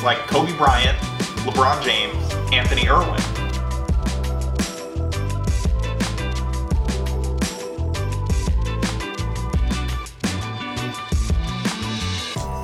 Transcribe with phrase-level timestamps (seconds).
[0.00, 0.98] names like Kobe Bryant,
[1.44, 3.20] LeBron James, Anthony Irwin.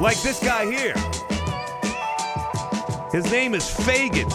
[0.01, 0.95] Like this guy here.
[3.13, 4.29] His name is Fagan.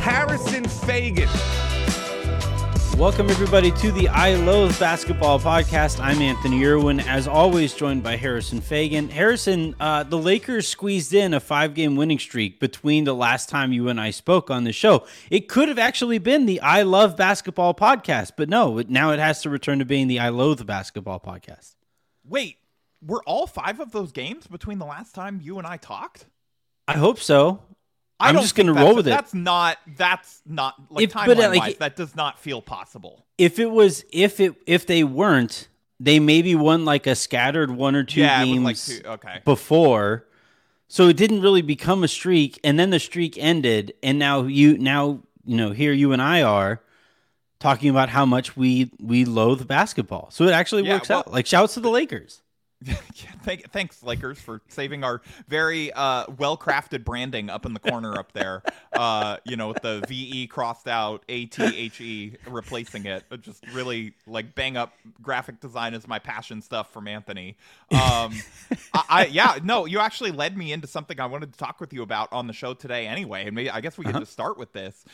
[0.00, 1.28] Harrison Fagan.
[3.02, 5.98] Welcome, everybody, to the I Loathe Basketball podcast.
[5.98, 9.08] I'm Anthony Irwin, as always, joined by Harrison Fagan.
[9.08, 13.72] Harrison, uh, the Lakers squeezed in a five game winning streak between the last time
[13.72, 15.04] you and I spoke on the show.
[15.32, 19.42] It could have actually been the I Love Basketball podcast, but no, now it has
[19.42, 21.74] to return to being the I Loathe Basketball podcast.
[22.24, 22.58] Wait,
[23.04, 26.26] were all five of those games between the last time you and I talked?
[26.86, 27.62] I hope so.
[28.22, 29.10] I I'm don't just going to roll with it.
[29.10, 29.78] That's not.
[29.96, 31.76] That's not like If- uh, timeline like, wise.
[31.78, 33.26] That does not feel possible.
[33.38, 37.94] If it was, if it, if they weren't, they maybe won like a scattered one
[37.94, 38.64] or two yeah, games.
[38.64, 39.40] like two, okay.
[39.44, 40.26] before
[40.88, 44.76] so it didn't really become a streak and then the streak ended and now you
[44.78, 46.82] now you know here you and i are
[47.60, 51.32] talking about how much we we loathe basketball so it actually Yeah, works well- out
[51.32, 52.42] like shouts to the lakers
[52.84, 52.94] Yeah,
[53.42, 58.32] thank, thanks, Lakers, for saving our very uh, well-crafted branding up in the corner up
[58.32, 58.62] there.
[58.92, 63.24] Uh, you know, with the VE crossed out, A T H E replacing it.
[63.40, 67.56] Just really like bang up graphic design is my passion stuff from Anthony.
[67.90, 68.34] Um,
[68.92, 71.92] I, I yeah, no, you actually led me into something I wanted to talk with
[71.92, 73.06] you about on the show today.
[73.06, 75.04] Anyway, and maybe I guess we could just start with this.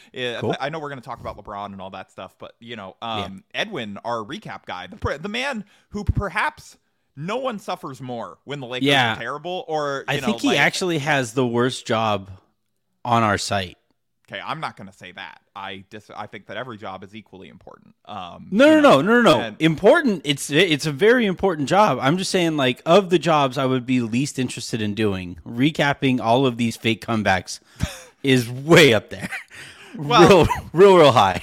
[0.40, 0.56] Cool.
[0.60, 2.96] I know we're going to talk about LeBron and all that stuff, but you know,
[3.02, 6.76] um, Edwin, our recap guy, the, the man who perhaps
[7.18, 9.14] no one suffers more when the Lakers Yeah.
[9.14, 12.30] are terrible, or you i know, think he like- actually has the worst job
[13.04, 13.76] on our site
[14.30, 15.40] Okay, I'm not going to say that.
[15.56, 17.94] I dis- I think that every job is equally important.
[18.04, 21.98] Um, no no know, no no no no important it's it's a very important job
[22.00, 26.20] i'm just saying like of the jobs i would be least interested in doing recapping
[26.20, 27.60] all of these fake comebacks
[28.22, 29.30] is way up there
[29.96, 31.42] Well- real real real high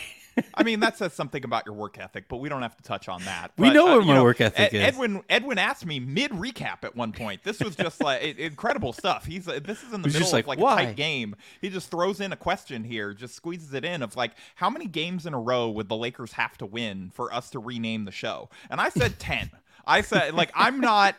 [0.53, 3.07] I mean, that says something about your work ethic, but we don't have to touch
[3.07, 3.51] on that.
[3.57, 4.81] We But, know uh, what my work ethic Ed- is.
[4.83, 7.43] Edwin Edwin asked me mid recap at one point.
[7.43, 9.25] This was just like incredible stuff.
[9.25, 10.81] He's uh, this is in the middle just of like, like why?
[10.81, 11.35] a tight game.
[11.61, 14.85] He just throws in a question here, just squeezes it in of like, how many
[14.87, 18.11] games in a row would the Lakers have to win for us to rename the
[18.11, 18.49] show?
[18.69, 19.51] And I said ten.
[19.87, 21.15] I said like I'm not.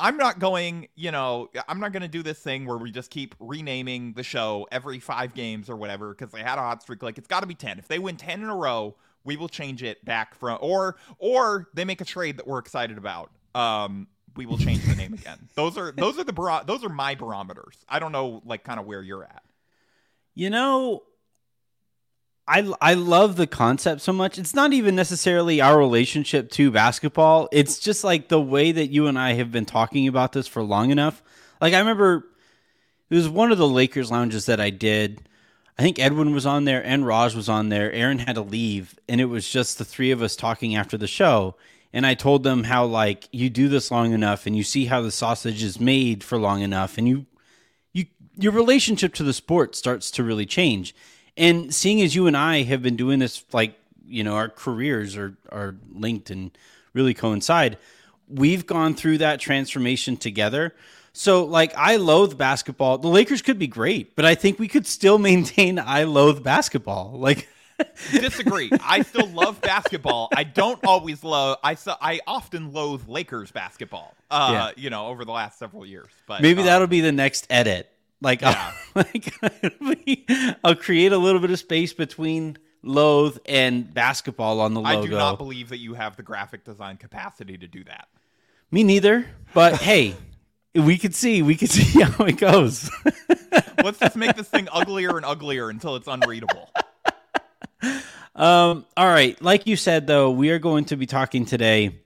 [0.00, 3.10] I'm not going, you know, I'm not going to do this thing where we just
[3.10, 7.02] keep renaming the show every five games or whatever because they had a hot streak.
[7.02, 7.78] Like it's got to be 10.
[7.78, 11.68] If they win 10 in a row, we will change it back from, or, or
[11.74, 13.30] they make a trade that we're excited about.
[13.54, 15.38] Um, we will change the name again.
[15.54, 17.76] Those are, those are the, baro- those are my barometers.
[17.88, 19.42] I don't know, like, kind of where you're at.
[20.34, 21.02] You know,
[22.50, 24.36] I I love the concept so much.
[24.36, 27.48] It's not even necessarily our relationship to basketball.
[27.52, 30.60] It's just like the way that you and I have been talking about this for
[30.60, 31.22] long enough.
[31.60, 32.26] Like I remember
[33.08, 35.22] it was one of the Lakers lounges that I did.
[35.78, 37.92] I think Edwin was on there and Raj was on there.
[37.92, 41.06] Aaron had to leave and it was just the three of us talking after the
[41.06, 41.54] show.
[41.92, 45.02] And I told them how like you do this long enough and you see how
[45.02, 47.26] the sausage is made for long enough and you
[47.92, 48.06] you
[48.36, 50.96] your relationship to the sport starts to really change.
[51.40, 53.74] And seeing as you and I have been doing this, like
[54.06, 56.50] you know, our careers are are linked and
[56.92, 57.78] really coincide.
[58.28, 60.74] We've gone through that transformation together.
[61.12, 62.98] So, like, I loathe basketball.
[62.98, 67.14] The Lakers could be great, but I think we could still maintain I loathe basketball.
[67.16, 67.48] Like,
[68.12, 68.70] Disagree.
[68.84, 70.28] I still love basketball.
[70.36, 74.82] I don't always love, I, so, I often loathe Lakers basketball, uh, Yeah.
[74.82, 76.10] you know, over the last several years.
[76.26, 77.90] But maybe um, that'll be the next edit.
[78.20, 78.72] Like, Yeah.
[78.94, 79.34] I'll, like,
[80.64, 84.98] I'll create a little bit of space between loathe and basketball on the logo.
[84.98, 88.08] I do not believe that you have the graphic design capacity to do that.
[88.70, 89.26] Me neither.
[89.54, 90.14] But hey,
[90.74, 91.42] we could see.
[91.42, 92.90] We could see how it goes.
[93.82, 96.70] Let's just make this thing uglier and uglier until it's unreadable.
[98.34, 99.40] um, all right.
[99.42, 101.98] Like you said, though, we are going to be talking today.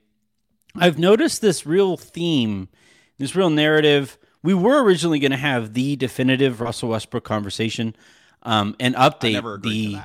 [0.75, 2.69] I've noticed this real theme,
[3.17, 4.17] this real narrative.
[4.45, 7.95] We were originally going to have the definitive Russell Westbrook conversation,
[8.43, 10.01] um, and update never agreed to the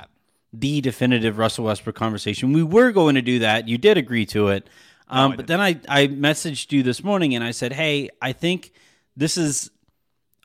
[0.53, 2.51] the definitive Russell Westbrook conversation.
[2.51, 3.69] We were going to do that.
[3.69, 4.67] You did agree to it.
[5.07, 8.33] Um, I but then I, I messaged you this morning and I said, hey, I
[8.33, 8.73] think
[9.15, 9.69] this is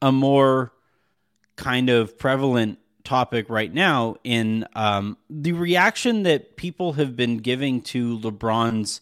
[0.02, 0.72] a more
[1.56, 7.80] kind of prevalent topic right now in um, the reaction that people have been giving
[7.80, 9.00] to LeBron's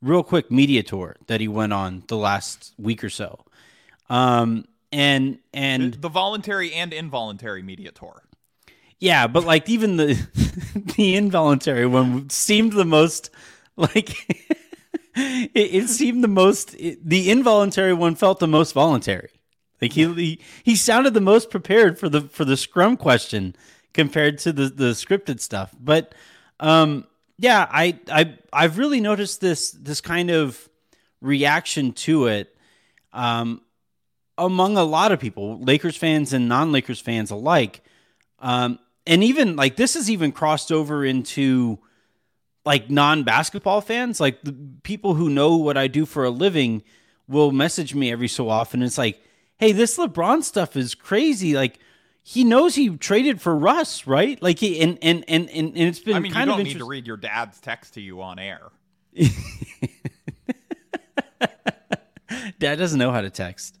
[0.00, 3.44] real quick media tour that he went on the last week or so.
[4.10, 8.22] Um, and and The voluntary and involuntary media tour.
[8.98, 10.14] yeah, but like even the
[10.96, 13.30] the involuntary one seemed the most
[13.76, 14.10] like
[15.14, 19.30] it, it seemed the most it, the involuntary one felt the most voluntary.
[19.80, 23.54] Like he, he he sounded the most prepared for the for the scrum question
[23.92, 25.74] compared to the the scripted stuff.
[25.78, 26.14] But
[26.60, 27.06] um
[27.38, 30.68] yeah, I I I've really noticed this this kind of
[31.20, 32.56] reaction to it
[33.12, 33.60] um
[34.38, 37.82] among a lot of people, Lakers fans and non-Lakers fans alike.
[38.38, 41.78] Um and even like this has even crossed over into
[42.64, 46.82] like non-basketball fans, like the people who know what I do for a living
[47.26, 48.82] will message me every so often.
[48.82, 49.22] It's like,
[49.56, 51.54] "Hey, this LeBron stuff is crazy.
[51.54, 51.78] Like
[52.28, 54.42] he knows he traded for Russ, right?
[54.42, 56.66] Like he and and and and, and it's been I mean, you kind don't of
[56.66, 58.60] need to read your dad's text to you on air.
[62.58, 63.78] Dad doesn't know how to text.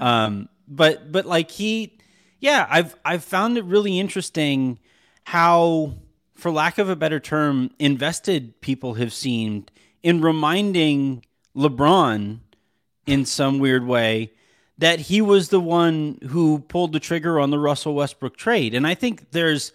[0.00, 1.98] Um, but but like he,
[2.40, 4.78] yeah, I've I've found it really interesting
[5.24, 5.94] how,
[6.34, 9.70] for lack of a better term, invested people have seemed
[10.02, 11.24] in reminding
[11.56, 12.38] LeBron
[13.06, 14.32] in some weird way
[14.78, 18.74] that he was the one who pulled the trigger on the Russell Westbrook trade.
[18.74, 19.72] And I think there's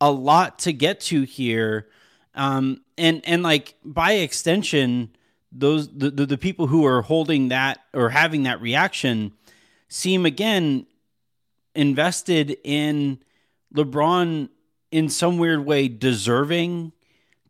[0.00, 1.88] a lot to get to here.
[2.34, 5.10] Um, and and like by extension,
[5.52, 9.32] those the, the, the people who are holding that or having that reaction
[9.88, 10.86] seem again
[11.74, 13.18] invested in
[13.74, 14.48] LeBron
[14.90, 16.92] in some weird way deserving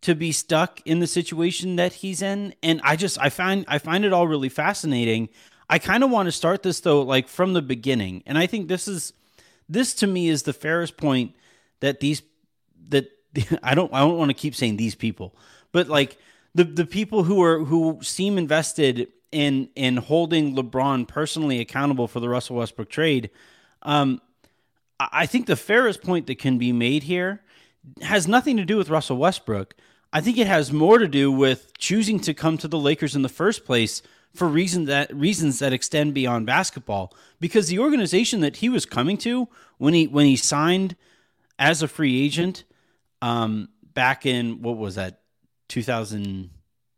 [0.01, 3.79] to be stuck in the situation that he's in and I just I find I
[3.79, 5.29] find it all really fascinating.
[5.71, 8.23] I kind of want to start this though like from the beginning.
[8.27, 9.13] And I think this is
[9.69, 11.35] this to me is the fairest point
[11.81, 12.23] that these
[12.89, 13.11] that
[13.63, 15.37] I don't I don't want to keep saying these people,
[15.71, 16.19] but like
[16.55, 22.21] the the people who are who seem invested in in holding LeBron personally accountable for
[22.21, 23.31] the Russell Westbrook trade.
[23.83, 24.21] Um,
[25.01, 27.43] I think the fairest point that can be made here
[28.03, 29.75] has nothing to do with Russell Westbrook.
[30.13, 33.23] I think it has more to do with choosing to come to the Lakers in
[33.23, 34.03] the first place
[34.35, 37.15] for reasons that reasons that extend beyond basketball.
[37.41, 40.97] Because the organization that he was coming to when he when he signed
[41.59, 42.65] as a free agent
[43.23, 45.22] um, back in what was that
[45.73, 46.51] 2000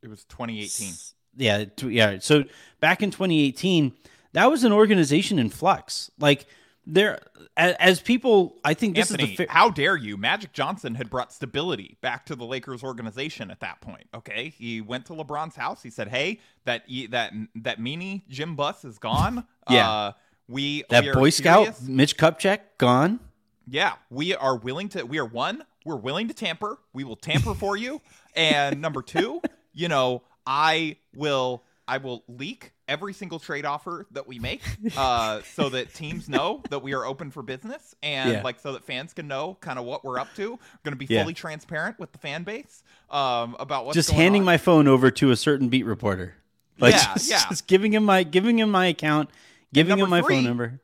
[0.03, 0.93] It was 2018.
[1.37, 2.45] yeah tw- yeah so
[2.81, 3.93] back in 2018
[4.33, 6.47] that was an organization in flux like
[6.87, 7.21] there
[7.57, 10.17] as, as people i think this Anthony, is the fa- how dare you?
[10.17, 14.07] Magic Johnson had brought stability back to the Lakers organization at that point.
[14.13, 15.83] Okay, he went to LeBron's house.
[15.83, 19.47] He said, "Hey, that that that meanie Jim Buss is gone.
[19.71, 19.89] Yeah.
[19.91, 20.13] uh,
[20.47, 21.83] we that we boy scout serious.
[21.89, 23.19] mitch kupchak gone
[23.67, 25.05] Yeah, we are willing to.
[25.07, 25.65] We are one.
[25.87, 26.79] We're willing to tamper.
[26.93, 28.01] We will tamper for you.
[28.35, 29.41] And number two,
[29.73, 31.63] you know, I will.
[31.87, 34.63] I will leak every single trade offer that we make,
[34.97, 38.43] uh, so that teams know that we are open for business, and Yeah.
[38.43, 40.53] like so that fans can know kind of what we're up to.
[40.53, 41.21] We're going to be Yeah.
[41.21, 44.47] fully transparent with the fan base um, about what's just handing on.
[44.47, 46.37] my phone over to a certain beat reporter
[46.79, 47.49] like Yeah, just, yeah.
[47.51, 49.29] just giving him my giving him my account
[49.75, 50.81] giving him my three, phone number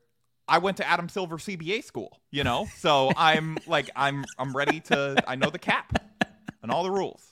[0.47, 4.81] I went to Adam Silver CBA school, you know, so I'm like I'm I'm ready
[4.81, 5.25] to.
[5.27, 5.99] I know the cap
[6.63, 7.27] and all the rules.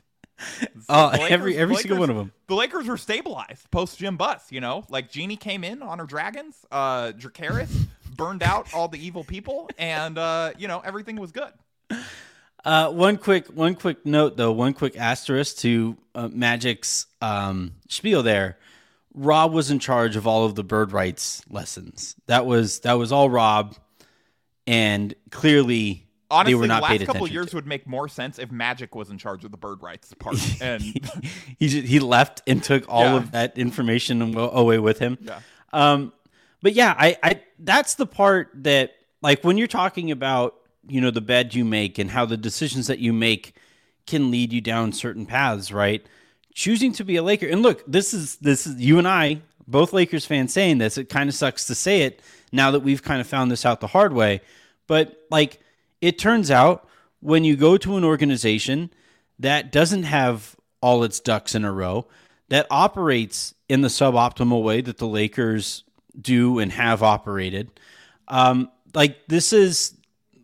[0.89, 2.33] Oh, The every- every the single one of them.
[2.47, 6.07] The Lakers were stabilized post Jim Buss, you know, like Jeanie came in on her
[6.07, 7.71] dragons, uh, Dracarys
[8.17, 11.53] burned out all the evil people, and uh, you know everything was good.
[12.65, 18.23] Uh, one quick, one quick note though, one quick asterisk to uh, Magic's um, spiel
[18.23, 18.59] there.
[19.15, 22.15] Rob was in charge of all of the bird rights lessons.
[22.27, 23.77] That was that was all Rob,
[24.67, 27.57] and clearly Honestly, they were not the last couple years to.
[27.57, 30.83] would make more sense if Magic was in charge of the bird rights part, and
[30.83, 33.17] he ju- he left and took all Yeah.
[33.17, 35.17] of that information away with him.
[35.23, 35.41] Yeah.
[35.73, 36.13] Um,
[36.63, 38.93] but yeah, I, I that's the part that
[39.23, 40.55] like when you're talking about
[40.87, 43.55] you know the bed you make and how the decisions that you make
[44.07, 46.05] can lead you down certain paths, right?
[46.55, 49.93] Choosing to be a Laker, and look, this is this is you and I, both
[49.93, 50.99] Lakers fans, saying this.
[50.99, 52.21] It kind of sucks to say it
[52.53, 54.41] now that we've kind of found this out the hard way,
[54.89, 55.61] but like
[56.01, 56.89] it turns out
[57.21, 58.91] when you go to an organization
[59.39, 62.07] that doesn't have all its ducks in a row,
[62.49, 65.85] that operates in the suboptimal way that the Lakers
[66.19, 67.71] do and have operated.
[68.29, 69.97] Um, like this is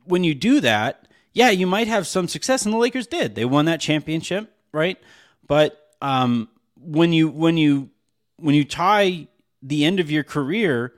[0.05, 3.35] when you do that, yeah, you might have some success, and the Lakers did.
[3.35, 4.99] They won that championship, right?
[5.47, 7.91] But um, when you when you
[8.37, 9.27] when you tie
[9.63, 10.93] the end of your career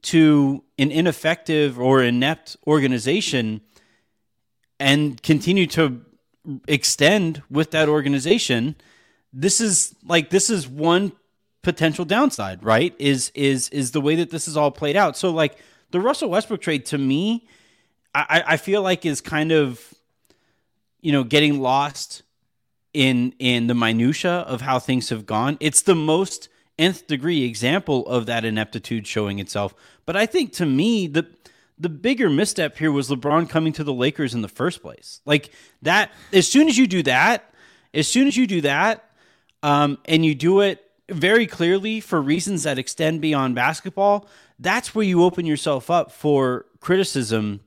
[0.00, 3.60] to an ineffective or inept organization
[4.80, 6.00] and continue to
[6.66, 8.74] extend with that organization
[9.32, 11.12] this is like this is one
[11.62, 15.30] potential downside right is is is the way that this is all played out so
[15.30, 15.58] like
[15.90, 17.46] the russell westbrook trade to me
[18.14, 19.92] i i feel like is kind of
[21.00, 22.22] you know getting lost
[22.92, 25.56] in in the minutia of how things have gone.
[25.60, 29.74] It's the most nth degree example of that ineptitude showing itself.
[30.06, 31.22] But I think to me the
[31.78, 35.20] the bigger misstep here was LeBron coming to the Lakers in the first place.
[35.24, 35.50] Like
[35.82, 37.52] that, as soon as you do that,
[37.94, 39.10] as soon as you do that,
[39.62, 45.04] um, and you do it very clearly for reasons that extend beyond basketball, that's where
[45.04, 47.60] you open yourself up for criticism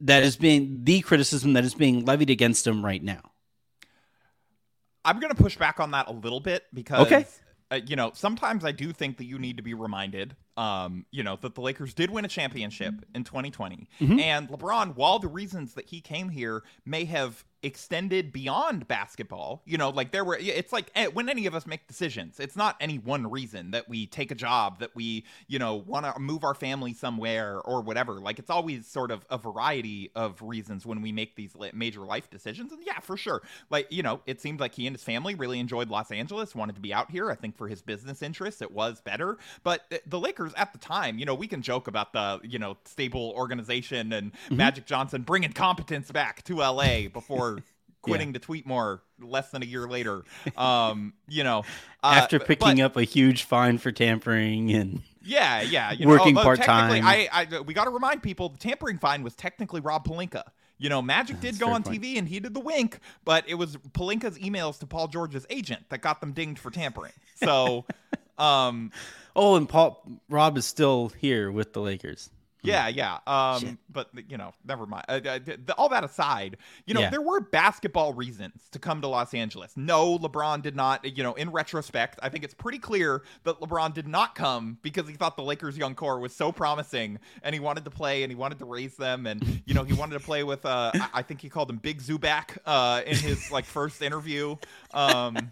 [0.00, 3.20] that is being the criticism that is being levied against him right now.
[5.04, 7.26] I'm going to push back on that a little bit because, Okay.
[7.70, 11.22] uh, you know, sometimes I do think that you need to be reminded, um, you
[11.22, 13.88] know, that the Lakers did win a championship in 2020.
[14.20, 19.76] And LeBron, while the reasons that he came here may have extended beyond basketball, you
[19.76, 22.76] know, like there were, it's like eh, when any of us make decisions, it's not
[22.80, 26.42] any one reason that we take a job, that we, you know, want to move
[26.42, 28.14] our family somewhere or whatever.
[28.14, 32.30] Like it's always sort of a variety of reasons when we make these major life
[32.30, 32.72] decisions.
[32.72, 33.42] And yeah, for sure.
[33.68, 36.76] Like, you know, it seemed like he and his family really enjoyed Los Angeles, wanted
[36.76, 37.30] to be out here.
[37.30, 39.36] I think for his business interests, it was better.
[39.62, 42.76] But the Lakers at the time, you know, we can joke about the, you know,
[42.84, 47.58] stable organization and Magic Johnson bringing competence back to LA before
[48.02, 50.22] quitting to tweet more less than a year later.
[50.56, 51.64] Um, you know,
[52.02, 56.36] uh, After but- picking up a huge fine for tampering and yeah, yeah, you Working
[56.36, 57.28] although technically, part-time.
[57.32, 60.44] I, I we got to remind people the tampering fine was technically Rob Pelinka.
[60.78, 62.00] You know, Magic did go on point.
[62.00, 65.84] TV and he did the wink, but it was Pelinka's emails to Paul George's agent
[65.90, 67.12] that got them dinged for tampering.
[67.36, 67.84] So,
[68.38, 68.90] um,
[69.40, 72.28] oh, and Paul Rob is still here with the Lakers.
[72.62, 73.20] yeah, yeah.
[73.26, 75.06] Um, but you know, never mind.
[75.08, 77.08] Uh, uh, th- all that aside, you know, Yeah.
[77.08, 79.72] there were basketball reasons to come to Los Angeles.
[79.78, 81.02] No, LeBron did not.
[81.16, 85.08] You know, in retrospect, I think it's pretty clear that LeBron did not come because
[85.08, 88.30] he thought the Lakers' young core was so promising, and he wanted to play and
[88.30, 90.66] he wanted to raise them, and you know, he wanted to play with.
[90.66, 94.56] Uh, I, I think he called him Big Zubac uh, in his like first interview.
[94.92, 95.50] Um,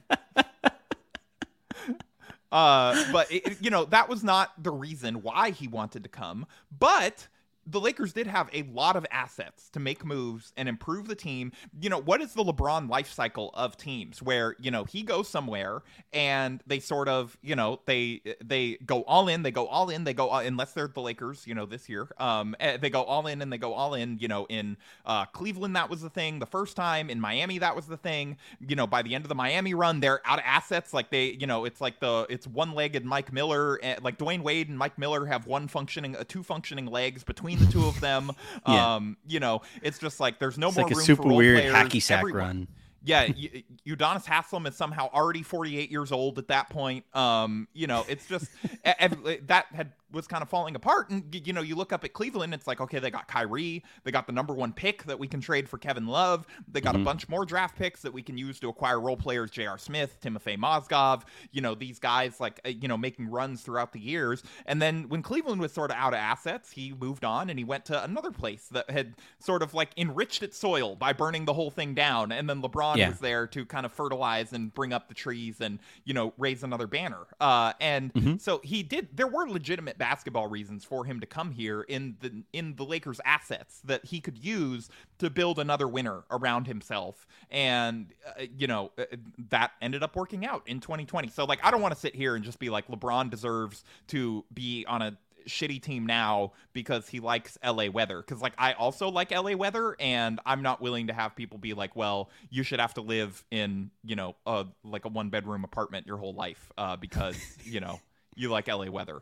[2.52, 6.46] uh, but it, you know that was not the reason why he wanted to come.
[6.76, 7.28] But
[7.70, 11.52] the Lakers did have a lot of assets to make moves and improve the team.
[11.80, 15.28] You know, what is the LeBron life cycle of teams where, you know, he goes
[15.28, 15.82] somewhere
[16.12, 20.04] and they sort of, you know, they they go all in, they go all in,
[20.04, 22.08] they go all, unless they're the Lakers, you know, this year.
[22.18, 25.26] Um eh, they go all in and they go all in, you know, in uh
[25.26, 28.38] Cleveland that was the thing the first time, in Miami that was the thing.
[28.66, 31.32] You know, by the end of the Miami run, they're out of assets like they,
[31.32, 34.96] you know, it's like the it's one-legged Mike Miller, eh, like Dwyane Wade and Mike
[34.98, 38.30] Miller have one functioning uh, two functioning legs between the two of them.
[38.68, 38.94] Yeah.
[38.96, 41.34] Um, you know, it's just like there's no It's more like a room super for
[41.34, 41.74] weird players.
[41.74, 42.68] hacky sack Everyone- run.
[43.04, 47.04] Yeah, y- Udonis Haslem is somehow already 48 years old at that point.
[47.14, 48.46] Um, you know, it's just
[48.84, 51.10] ev- that had was kind of falling apart.
[51.10, 54.10] And you know, you look up at Cleveland, it's like okay, they got Kyrie, they
[54.10, 56.98] got the number one pick that we can trade for Kevin Love, they got a
[56.98, 59.78] bunch more draft picks that we can use to acquire role players, J.R.
[59.78, 61.22] Smith, Timofey Mozgov.
[61.52, 64.42] You know, these guys like uh, you know making runs throughout the years.
[64.66, 67.64] And then when Cleveland was sort of out of assets, he moved on and he
[67.64, 71.52] went to another place that had sort of like enriched its soil by burning the
[71.54, 72.32] whole thing down.
[72.32, 73.08] And then LeBron Yeah.
[73.10, 76.62] was there to kind of fertilize and bring up the trees and you know raise
[76.62, 77.26] another banner.
[77.40, 78.36] Uh, and Mm-hmm.
[78.38, 79.08] so he did.
[79.14, 83.20] There were legitimate basketball reasons for him to come here in the in the Lakers'
[83.24, 84.88] assets that he could use
[85.18, 87.26] to build another winner around himself.
[87.50, 89.04] And uh, you know uh,
[89.50, 91.28] that ended up working out in 2020.
[91.28, 94.44] So like I don't want to sit here and just be like LeBron deserves to
[94.54, 99.08] be on a shitty team now because he likes LA weather cuz like I also
[99.08, 102.80] like LA weather and I'm not willing to have people be like well you should
[102.80, 106.70] have to live in you know a like a one bedroom apartment your whole life
[106.76, 107.98] uh because you know
[108.38, 109.20] you like LA weather.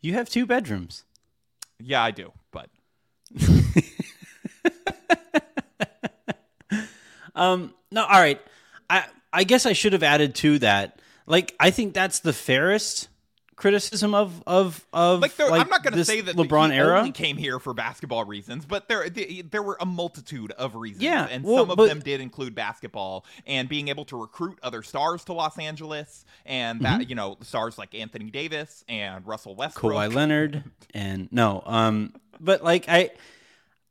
[0.00, 1.04] You have two bedrooms.
[1.78, 2.68] Yeah, I do, but
[7.34, 8.40] Um, no, all right.
[8.88, 11.00] I I guess I should have added to that.
[11.26, 13.08] Like, I think that's the fairest
[13.60, 16.98] criticism of of of like, there, like, I'm not going to say that LeBron era.
[16.98, 21.02] only came here for basketball reasons, but there the, there were a multitude of reasons,
[21.02, 24.58] Yeah, and well, some of but- them did include basketball and being able to recruit
[24.62, 27.08] other stars to Los Angeles, and that Mm-hmm.
[27.10, 29.92] you know stars like Anthony Davis and Russell Westbrook.
[29.92, 30.64] Kawhi Leonard
[30.94, 33.10] and no, um, but like I,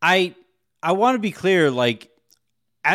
[0.01, 0.33] I,
[0.81, 1.69] I want to be clear.
[1.71, 2.09] Like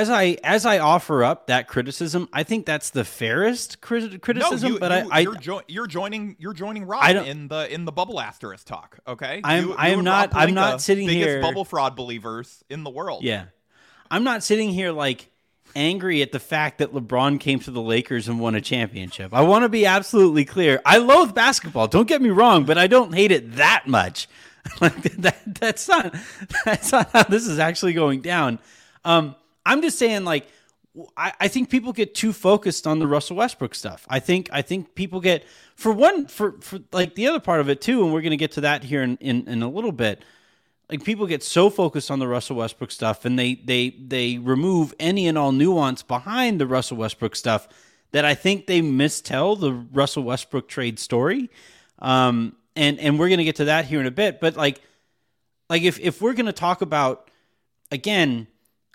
[0.00, 4.52] as I as I offer up that criticism, I think that's the fairest crit- No,
[4.52, 7.84] you, but you, I, I you're, jo- you're joining you're joining Rob in the in
[7.84, 8.98] the bubble asterisk talk.
[9.06, 12.84] Okay, I'm- You- I'm not- Rob I'm not sitting biggest here- bubble fraud believers in
[12.84, 13.22] the world.
[13.24, 13.44] yeah,
[14.10, 15.30] I'm not sitting here like
[15.76, 19.34] angry at the fact that LeBron came to the Lakers and won a championship.
[19.34, 20.80] I want to be absolutely clear.
[20.86, 21.88] I loathe basketball.
[21.88, 24.28] Don't get me wrong, but I don't hate it that much.
[24.80, 26.14] like that, that's not
[26.64, 28.58] that's not how this is actually going down.
[29.04, 29.34] Um,
[29.66, 30.46] I'm just saying, like
[31.16, 34.06] I, I think people get too focused on the Russell Westbrook stuff.
[34.08, 35.44] I think I think people get
[35.74, 38.52] for one for for like the other part of it too, and we're gonna get
[38.52, 40.22] to that here in, in, in a little bit.
[40.88, 44.94] Like people get so focused on the Russell Westbrook stuff and they they they remove
[45.00, 47.66] any and all nuance behind the Russell Westbrook stuff
[48.12, 51.50] that I think they mistell the Russell Westbrook trade story.
[51.98, 54.40] Um and and we're gonna get to that here in a bit.
[54.40, 54.80] But like
[55.68, 57.30] like if if we're gonna talk about
[57.90, 58.46] again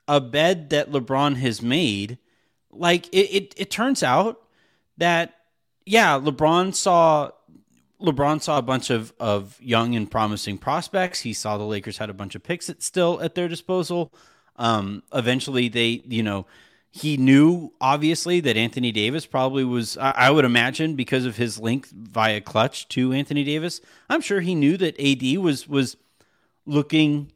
[0.10, 2.18] a bed that LeBron has made,
[2.72, 4.42] like it, it, it turns out
[4.98, 5.36] that
[5.86, 7.30] yeah, LeBron saw
[8.02, 11.22] LeBron saw a bunch of, of young and promising prospects.
[11.22, 14.12] He saw the Lakers had a bunch of picks still at their disposal.
[14.56, 16.48] Um, eventually, they, you know,
[16.90, 21.60] he knew obviously that Anthony Davis probably was, I, I would imagine, because of his
[21.60, 23.80] link via Klutch to Anthony Davis.
[24.10, 25.98] I'm sure he knew that AD was was
[26.66, 27.32] looking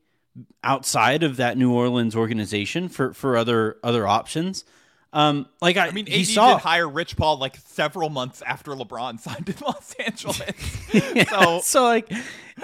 [0.63, 4.65] outside of that New Orleans organization for for other other options.
[5.11, 8.41] Um, like I, I mean, he AD saw did hire Rich Paul like several months
[8.41, 11.29] after LeBron signed in Los Angeles.
[11.29, 12.11] so so like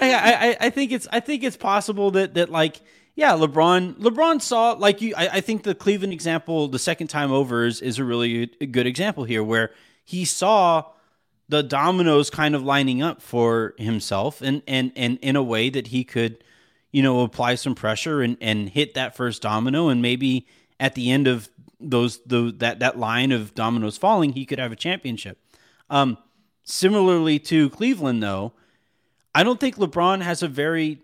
[0.00, 2.80] I, I I think it's I think it's possible that that like
[3.14, 7.30] yeah LeBron LeBron saw like you I, I think the Cleveland example the second time
[7.30, 9.70] over is is a really good example here where
[10.04, 10.84] he saw
[11.48, 15.88] the dominoes kind of lining up for himself and and and in a way that
[15.88, 16.42] he could
[16.92, 20.46] you know apply some pressure and and hit that first domino and maybe
[20.78, 21.48] at the end of
[21.80, 25.38] those the that that line of dominoes falling he could have a championship
[25.88, 26.18] um
[26.62, 28.52] similarly to Cleveland though
[29.34, 30.98] I don't think LeBron has a very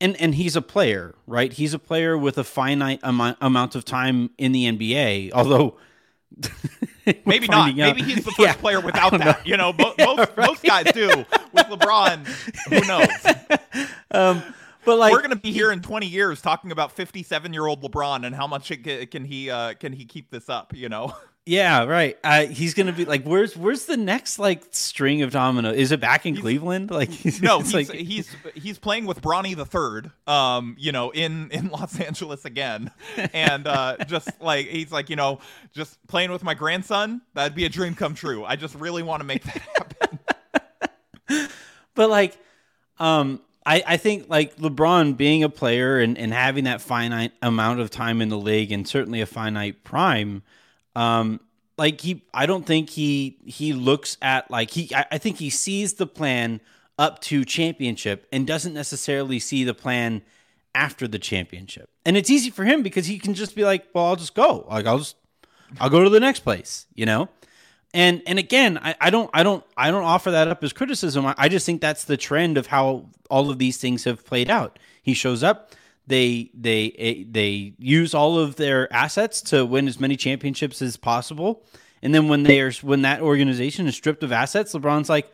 [0.00, 1.52] and and he's a player, right?
[1.52, 5.30] He's a player with a finite amount amount of time in the NBA.
[5.34, 5.76] Although
[7.26, 7.74] maybe not.
[7.76, 9.20] Maybe he's the first yeah, player without that.
[9.20, 9.34] Know.
[9.44, 10.46] You know, mo- yeah, most right.
[10.46, 11.08] most guys do.
[11.52, 12.26] With LeBron,
[12.68, 13.88] who knows?
[14.10, 14.42] Um,
[14.84, 18.26] but like we're gonna be here in 20 years talking about 57 year old LeBron
[18.26, 20.74] and how much it, can he uh, can he keep this up?
[20.74, 21.14] You know.
[21.46, 22.18] Yeah, right.
[22.22, 25.72] Uh, he's gonna be like, where's where's the next like string of domino?
[25.72, 26.90] Is it back in he's, Cleveland?
[27.00, 27.90] Like, he's, no, he's, like...
[27.90, 30.12] he's he's playing with Bronny the Third.
[30.26, 32.90] Um, you know, in in Los Angeles again,
[33.32, 35.40] and uh, just like he's like, you know,
[35.72, 37.22] just playing with my grandson.
[37.34, 38.44] That'd be a dream come true.
[38.44, 41.48] I just really want to make that happen.
[41.94, 42.38] but like,
[42.98, 47.80] um, I, I think like LeBron being a player and, and having that finite amount
[47.80, 50.42] of time in the league and certainly a finite prime
[50.96, 51.40] um,
[51.80, 54.94] like he, I don't think he he looks at like he.
[54.94, 56.60] I, I think he sees the plan
[56.98, 60.20] up to championship and doesn't necessarily see the plan
[60.74, 61.88] after the championship.
[62.04, 64.66] And it's easy for him because he can just be like, well, I'll just go.
[64.68, 65.16] Like I'll just
[65.80, 67.30] I'll go to the next place, you know?
[67.92, 71.26] And and again, I, I don't I don't I don't offer that up as criticism.
[71.26, 74.48] I, I just think that's the trend of how all of these things have played
[74.48, 74.78] out.
[75.02, 75.72] He shows up,
[76.06, 80.96] they they eh, they use all of their assets to win as many championships as
[80.96, 81.64] possible.
[82.02, 85.30] And then when they are when that organization is stripped of assets, LeBron's like,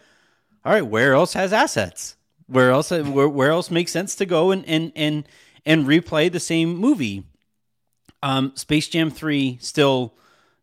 [0.65, 2.17] all right, where else has assets?
[2.47, 5.29] Where else where, where else makes sense to go and and and
[5.65, 7.25] and replay the same movie?
[8.23, 10.15] Um, Space Jam three still,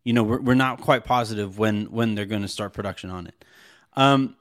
[0.04, 3.28] you know, we're, we're not quite positive when when they're going to start production on
[3.28, 3.46] it.
[3.94, 4.36] Um,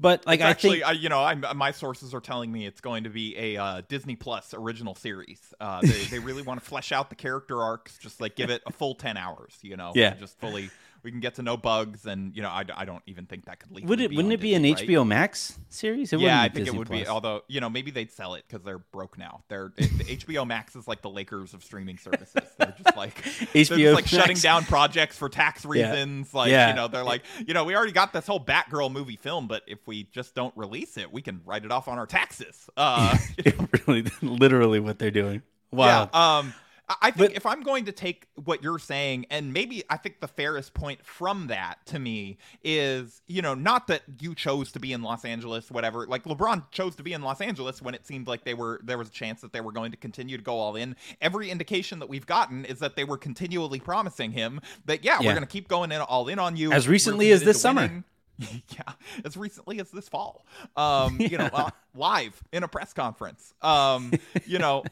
[0.00, 2.80] but like it's I actually, think, you know, I'm, my sources are telling me it's
[2.80, 5.40] going to be a uh, Disney Plus original series.
[5.60, 8.62] Uh, they, they really want to flesh out the character arcs, just like give it
[8.66, 9.56] a full ten hours.
[9.62, 10.70] You know, yeah, just fully
[11.02, 13.60] we can get to know bugs, and you know, I, I don't even think that
[13.60, 13.88] could lead.
[13.88, 14.10] Would it?
[14.14, 14.88] Wouldn't it be Disney, an right?
[14.88, 16.12] HBO Max series?
[16.12, 17.00] It yeah, I think Disney it would Plus.
[17.00, 17.06] be.
[17.08, 19.42] Although you know, maybe they'd sell it because they're broke now.
[19.48, 22.42] They're it, the HBO Max is like the Lakers of streaming services.
[22.58, 24.08] They're just like HBO they're just like Max.
[24.10, 26.30] shutting down projects for tax reasons.
[26.32, 26.38] Yeah.
[26.38, 26.68] Like Yeah.
[26.70, 29.62] you know, they're like you know, we already got this whole Batgirl movie film, but
[29.66, 32.68] if we just don't release it, we can write it off on our taxes.
[32.76, 33.16] Uh,
[33.86, 35.42] really, literally, what they're doing.
[35.70, 36.10] Wow.
[36.12, 36.38] yeah.
[36.38, 36.54] Um,
[36.88, 40.20] I- think But- if I'm going to take what you're saying, and maybe I think
[40.20, 44.80] the fairest point from that to me is, you know, not that you chose to
[44.80, 46.06] be in Los Angeles, whatever.
[46.06, 48.98] Like LeBron chose to be in Los Angeles when it seemed like they were there
[48.98, 50.96] was a chance that they were going to continue to go all in.
[51.20, 55.28] Every indication that we've gotten is that they were continually promising him that yeah, Yeah.
[55.28, 58.04] we're going to keep going in all in on you As recently as this summer.
[58.38, 58.92] yeah,
[59.24, 60.44] as recently as this fall.
[60.76, 63.54] Um, you know, uh, live in a press conference.
[63.62, 64.12] Um,
[64.46, 64.82] you know,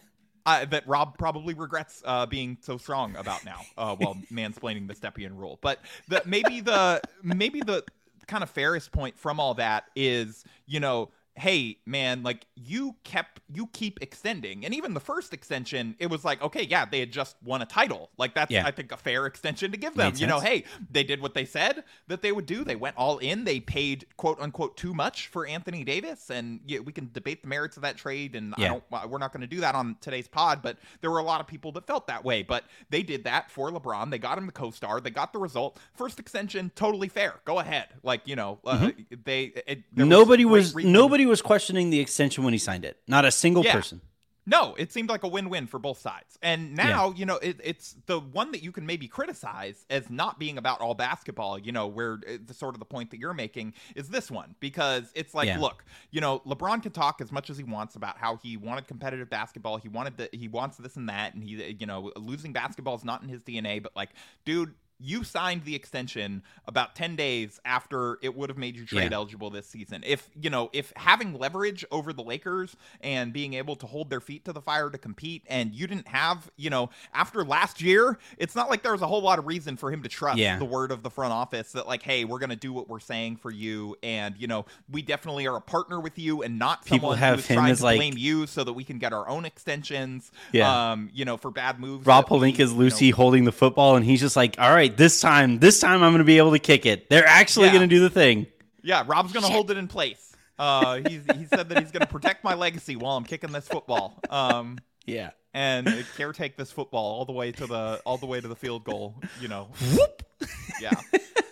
[0.50, 4.94] I, that Rob probably regrets uh, being so strong about now, uh, while mansplaining the
[4.94, 5.58] Stepien rule.
[5.60, 7.84] But the, maybe the maybe the
[8.26, 11.10] kind of fairest point from all that is, you know,
[11.40, 14.64] hey man like you kept you keep extending.
[14.64, 17.66] And even the first extension it was like okay yeah they had just won a
[17.66, 18.10] title.
[18.18, 18.66] Like that's Yeah.
[18.66, 20.12] i think a fair extension to give them.
[20.12, 22.62] Made you know hey they did what they said that they would do.
[22.64, 23.44] They went all in.
[23.44, 26.30] They paid quote unquote too much for anthony davis.
[26.30, 28.36] And yeah, we can debate the merits of that trade.
[28.36, 28.68] And i Yeah.
[28.90, 31.40] don't we're not going to do that on today's pod but there were a lot
[31.40, 32.42] of people that felt that way.
[32.42, 34.10] But they did that for lebron.
[34.10, 35.00] They got him the co-star.
[35.00, 35.78] They got the result.
[35.94, 37.34] First extension totally fair.
[37.44, 37.88] Go ahead.
[38.02, 38.90] Like you know uh,
[39.24, 40.08] they it, Mm-hmm.
[40.08, 42.98] nobody great was nobody was questioning the extension when he signed it.
[43.08, 43.74] Not a single Yeah.
[43.74, 44.00] person.
[44.46, 46.36] No, it seemed like a win-win for both sides.
[46.42, 50.38] And now, you know, it, it's the one that you can maybe criticize as not
[50.40, 51.58] being about all basketball.
[51.58, 54.56] You know, where uh, the sort of the point that you're making is this one
[54.58, 55.60] because it's like, Yeah.
[55.60, 58.88] look, you know, LeBron can talk as much as he wants about how he wanted
[58.88, 59.76] competitive basketball.
[59.76, 63.04] He wanted the, he wants this and that, and he, you know, losing basketball is
[63.04, 63.80] not in his DNA.
[63.80, 64.10] But like,
[64.44, 64.74] dude.
[65.02, 69.16] You signed the extension about 10 days after it would have made you trade Yeah.
[69.16, 70.02] eligible this season.
[70.06, 74.20] If, you know, if having leverage over the Lakers and being able to hold their
[74.20, 78.18] feet to the fire to compete and you didn't have, you know, after last year,
[78.38, 80.58] it's not like there was a whole lot of reason for him to trust Yeah.
[80.58, 83.00] the word of the front office that like, hey, we're going to do what we're
[83.00, 86.84] saying for you and, you know, we definitely are a partner with you and not
[86.84, 89.12] People someone have who's him trying to like- blame you so that we can get
[89.12, 90.90] our own extensions, Yeah.
[90.92, 92.06] um, you know, for bad moves.
[92.06, 94.56] Rob that we, Pelinka is you know- Lucy holding the football, and he's just like,
[94.58, 97.08] "All right, this time, this time, I'm going to be able to kick it.
[97.10, 97.74] They're actually Yeah.
[97.74, 98.46] going to do the thing."
[98.82, 100.34] Yeah, Rob's gonna hold it in place.
[100.58, 104.18] Uh, he's, he said that he's gonna protect my legacy while I'm kicking this football.
[104.30, 105.30] Um, Yeah.
[105.52, 108.84] and caretake this football all the way to the all the way to the field
[108.84, 109.16] goal.
[109.40, 110.22] You know, whoop.
[110.80, 110.92] yeah.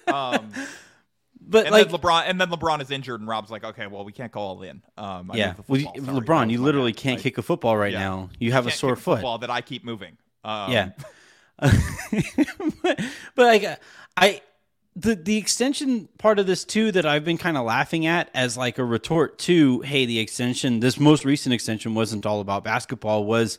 [0.07, 0.51] Um,
[1.41, 4.05] But and like, then LeBron and then LeBron is injured, and Rob's like, okay, well,
[4.05, 4.83] we can't go all in.
[4.97, 7.93] Um, I yeah, the well, Sorry, LeBron, you literally can't Like, kick a football right
[7.93, 8.01] yeah.
[8.01, 8.31] now.
[8.39, 9.15] You have a can't sore kick foot.
[9.17, 10.17] football that I keep moving.
[10.45, 10.91] Um, Yeah.
[11.59, 11.75] but,
[13.35, 13.81] but like
[14.17, 14.43] I
[14.99, 18.57] the the extension part of this too that I've been kind of laughing at as
[18.57, 23.25] like a retort to hey the extension this most recent extension wasn't all about basketball
[23.25, 23.59] was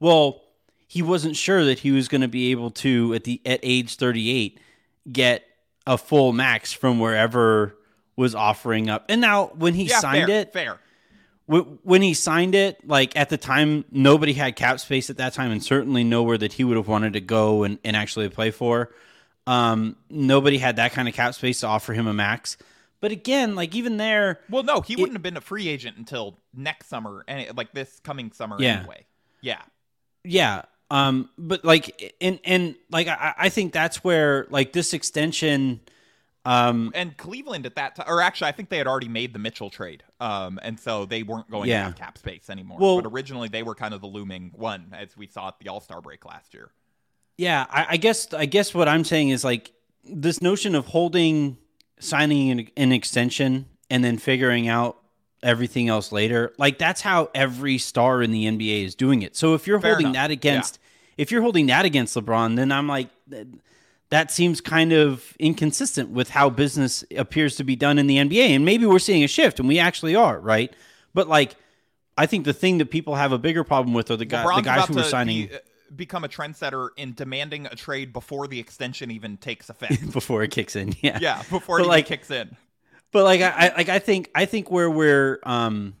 [0.00, 0.42] well
[0.88, 3.96] he wasn't sure that he was going to be able to at the at age
[3.96, 4.58] 38
[5.10, 5.44] get
[5.86, 7.76] a full max from wherever
[8.16, 10.80] was offering up and now when he yeah, signed fair, it fair.
[11.50, 15.32] Wh- when he signed it, like at the time, nobody had cap space at that
[15.34, 18.50] time, and certainly nowhere that he would have wanted to go and, and actually play
[18.50, 18.90] for.
[19.46, 22.56] Um, nobody had that kind of cap space to offer him a max.
[23.00, 26.36] But again, like even there, Well, no, he wouldn't have been a free agent until
[26.54, 28.80] next summer, and like this coming summer Yeah.
[28.80, 29.06] anyway.
[29.40, 29.62] Yeah,
[30.22, 30.62] yeah.
[30.90, 35.80] Um, but like, and and like I, I think that's where like this extension.
[36.46, 39.38] Um, and Cleveland at that time, or actually, I think they had already made the
[39.38, 41.80] Mitchell trade, um, and so they weren't going Yeah.
[41.80, 42.78] to have cap space anymore.
[42.80, 45.68] Well- but originally, they were kind of the looming one, as we saw at the
[45.68, 46.70] All Star break last year.
[47.36, 49.72] Yeah, I, I guess I guess what I'm saying is like
[50.04, 51.58] this notion of holding
[51.98, 54.96] signing an, an extension and then figuring out
[55.42, 56.52] everything else later.
[56.58, 59.36] Like that's how every star in the NBA is doing it.
[59.36, 60.14] So if you're Fair holding enough.
[60.14, 60.78] that against
[61.18, 63.08] if you're holding that against LeBron, then I'm like
[64.10, 68.50] that seems kind of inconsistent with how business appears to be done in the NBA.
[68.50, 70.72] And maybe we're seeing a shift and we actually are, right?
[71.14, 71.56] But like
[72.18, 74.62] I think the thing that people have a bigger problem with are the, guy, the
[74.62, 75.58] guys who are signing be, uh,
[75.94, 80.12] become a trendsetter in demanding a trade before the extension even takes effect.
[80.12, 80.94] before it kicks in.
[81.00, 81.18] Yeah.
[81.20, 82.56] yeah, before But, it like, kicks in.
[83.12, 85.94] But like I, I like I think I think where we're um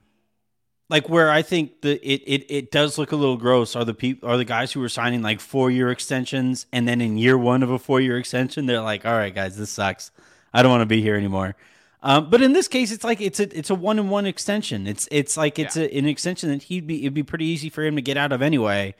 [0.90, 3.94] like where I think the it, it it does look a little gross are the
[3.94, 7.38] people are the guys who are signing like four year extensions and then in year
[7.38, 10.10] one of a four year extension they're like all right guys this sucks
[10.52, 11.54] I don't want to be here anymore.
[12.02, 14.86] Um, but in this case it's like it's a it's a one in one extension.
[14.86, 15.84] It's it's like it's Yeah.
[15.84, 18.32] a, an extension that he'd be it'd be pretty easy for him to get out
[18.32, 18.94] of anyway.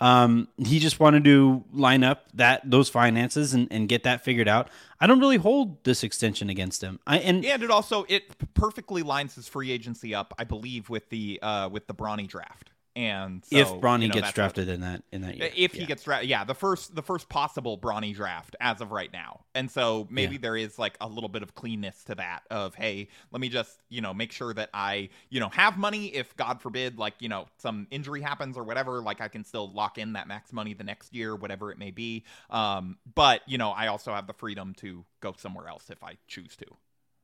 [0.00, 4.48] Um, he just wanted to line up that those finances and, and get that figured
[4.48, 4.68] out.
[5.00, 6.98] I don't really hold this extension against him.
[7.06, 11.10] I and And it also it perfectly lines his free agency up, I believe, with
[11.10, 12.70] the uh with the Bronny draft.
[12.96, 15.84] And so, if Bronny you know, gets drafted in that in that year, if he
[15.84, 19.68] gets drafted, yeah, the first the first possible Bronny draft as of right now, and
[19.68, 20.42] so maybe Yeah.
[20.42, 22.44] there is like a little bit of cleanness to that.
[22.52, 26.06] Of hey, let me just you know make sure that I you know have money
[26.14, 29.72] if God forbid like you know some injury happens or whatever, like I can still
[29.72, 32.24] lock in that max money the next year, whatever it may be.
[32.48, 36.16] Um, but you know I also have the freedom to go somewhere else if I
[36.28, 36.66] choose to.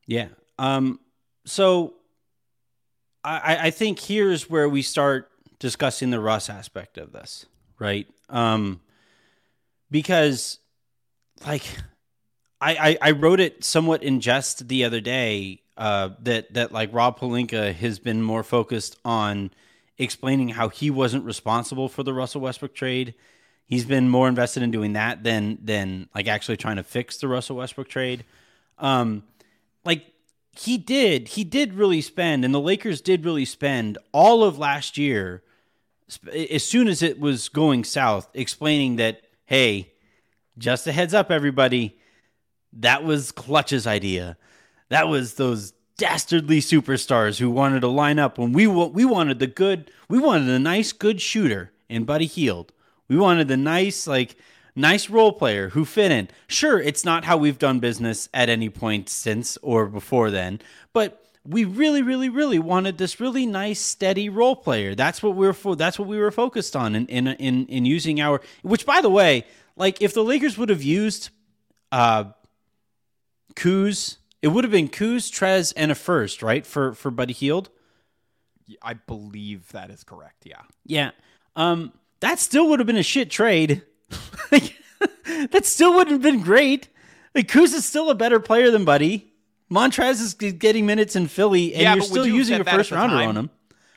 [0.05, 0.29] Yeah.
[0.59, 0.99] Um.
[1.45, 1.95] So,
[3.23, 5.30] I I- I think here's where we start
[5.61, 7.46] discussing the Russ aspect of this,
[7.79, 8.09] right?
[8.29, 8.81] Um,
[9.90, 10.59] because,
[11.46, 11.62] like,
[12.61, 15.62] I I, I wrote it somewhat in jest the other day.
[15.77, 19.51] Uh, that that like Rob Pelinka has been more focused on
[19.96, 23.14] explaining how he wasn't responsible for the Russell Westbrook trade.
[23.64, 27.29] He's been more invested in doing that than than like actually trying to fix the
[27.29, 28.25] Russell Westbrook trade.
[28.79, 29.23] Um,
[29.85, 30.05] like
[30.57, 31.29] he did.
[31.29, 35.42] He did really spend, and the Lakers did really spend all of last year,
[36.33, 39.92] as soon as it was going south, explaining that, hey,
[40.59, 41.99] just a heads up, everybody,
[42.73, 44.37] that was Klutch's idea.
[44.88, 49.46] That was those dastardly superstars who wanted to line up when we we wanted the
[49.46, 52.73] good, we wanted a nice, good shooter in Buddy Hield.
[53.09, 54.37] We wanted the nice, like,
[54.75, 56.29] nice role player who fit in.
[56.46, 60.61] Sure, it's not how we've done business at any point since or before then,
[60.92, 64.94] but we really, really, really wanted this really nice, steady role player.
[64.94, 65.74] That's what we were for.
[65.74, 68.40] That's what we were focused on in in in, in using our.
[68.62, 71.31] Which, by the way, like if the Lakers would have used,
[71.92, 72.24] uh,
[73.55, 77.70] Kuz, it would have been Kuz, Trez, and a first, right for for Buddy Hield.
[78.83, 80.44] I believe that is correct.
[80.46, 80.62] Yeah.
[80.85, 81.11] Yeah.
[81.57, 83.83] Um, that still would have been a shit trade.
[84.53, 84.74] Like,
[85.53, 86.88] that still wouldn't have been great.
[87.37, 89.30] Like Kuz is still a better player than Buddy.
[89.71, 92.75] Montrez is getting minutes in Philly, and Yeah, you're still you using said a that
[92.75, 93.51] at first rounder on him,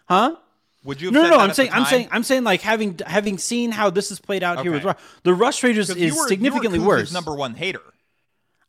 [0.08, 0.36] huh?
[0.84, 1.12] Would you?
[1.12, 4.20] No, no, I'm saying, I'm saying, I'm saying, like having having seen how this has
[4.20, 5.00] played out here with Okay.
[5.24, 7.12] The Rush 'Cause is you were- you were significantly worse.
[7.14, 7.82] Number one hater.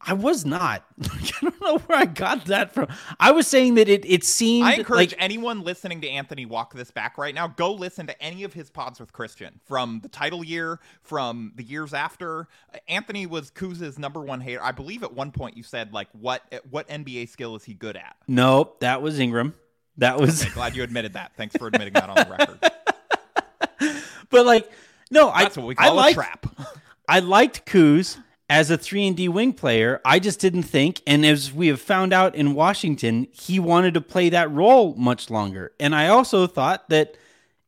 [0.06, 0.84] I was not.
[1.02, 2.88] I don't know where I got that from.
[3.18, 6.74] I was saying that it it seemed I encourage like anyone listening to Anthony walk
[6.74, 7.46] this back right now.
[7.48, 11.62] Go listen to any of his pods with Christian from the title year, from the
[11.62, 12.48] years after.
[12.88, 14.62] Anthony was Kuz's number one hater.
[14.62, 17.96] I believe at one point you said like, "What what NBA skill is he good
[17.96, 19.54] at?" nope, that was Ingram.
[19.96, 21.32] That was Okay, glad you admitted that.
[21.36, 22.58] Thanks for admitting that on the record.
[24.30, 24.68] But like,
[25.12, 26.46] no, That's I, what we I call a liked, trap.
[27.08, 30.00] I liked Kuz as a three and D wing player.
[30.04, 34.00] I just didn't think, and as we have found out in Washington, he wanted to
[34.00, 35.72] play that role much longer.
[35.80, 37.16] And I also thought that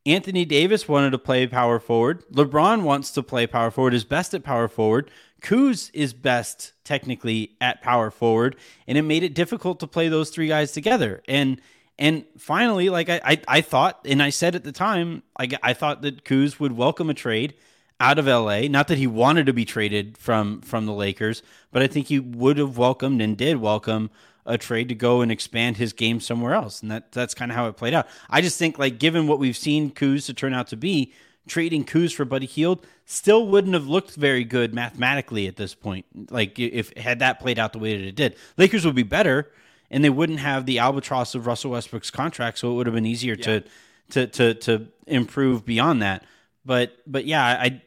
[0.05, 2.23] Anthony Davis wanted to play power forward.
[2.31, 3.93] LeBron wants to play power forward.
[3.93, 5.11] Is best at power forward.
[5.41, 8.55] Kuz is best technically at power forward,
[8.87, 11.21] and it made it difficult to play those three guys together.
[11.27, 11.61] And
[11.99, 15.73] and finally, like I, I, I thought, and I said at the time, I, I
[15.73, 17.55] thought that Kuz would welcome a trade
[17.99, 18.61] out of LA.
[18.61, 22.19] Not that he wanted to be traded from from the Lakers, but I think he
[22.19, 24.09] would have welcomed and did welcome
[24.45, 26.81] a trade to go and expand his game somewhere else.
[26.81, 28.07] And that that's kind of how it played out.
[28.29, 31.13] I just think like given what we've seen Kuz to turn out to be,
[31.47, 36.05] trading Kuz for Buddy Hield still wouldn't have looked very good mathematically at this point.
[36.31, 39.51] Like if had that played out the way that it did, Lakers would be better,
[39.91, 43.05] and they wouldn't have the albatross of Russell Westbrook's contract, so it would have been
[43.05, 43.63] easier to,
[44.11, 46.23] to to to improve beyond that.
[46.67, 47.81] But but yeah, I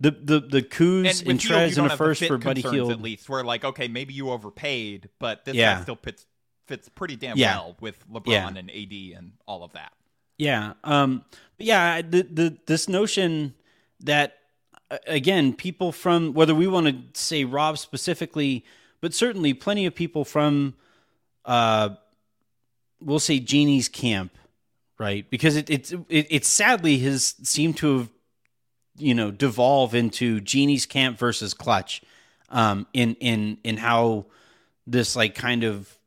[0.00, 2.90] the the the Kuz and, Hield, Trez don't a first for Buddy Hield.
[2.90, 3.28] at least.
[3.28, 5.76] Where like, okay, maybe you overpaid, but this Yeah.
[5.76, 6.26] guy still fits
[6.66, 7.56] fits pretty damn Yeah.
[7.56, 8.48] well with LeBron Yeah.
[8.48, 9.92] and AD and all of that.
[10.36, 10.72] Yeah.
[10.82, 11.24] Um
[11.56, 13.54] but yeah, the the this notion
[14.00, 14.36] that
[15.06, 18.64] again, people from whether we want to say Rob specifically,
[19.00, 20.74] but certainly plenty of people from
[21.44, 21.90] uh
[23.00, 24.32] we'll say Jeanie's camp,
[24.98, 25.28] right?
[25.30, 28.08] Because it it's it, it sadly has seemed to have
[28.96, 32.02] you know devolve into Jeanie's camp versus Klutch
[32.50, 34.26] um in in in how
[34.86, 35.98] this like kind of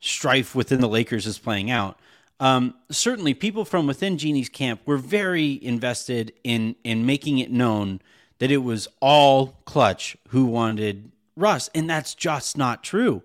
[0.00, 1.98] strife within the Lakers is playing out.
[2.40, 8.00] Um, certainly, people from within Jeanie's camp were very invested in in making it known
[8.38, 13.22] that it was all Klutch who wanted Russ, and that's just not true.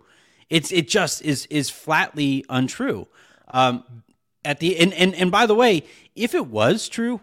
[0.50, 3.08] It's it just is is flatly untrue.
[3.50, 3.84] Um,
[4.44, 5.84] at the and, and and by the way,
[6.16, 7.22] if it was true,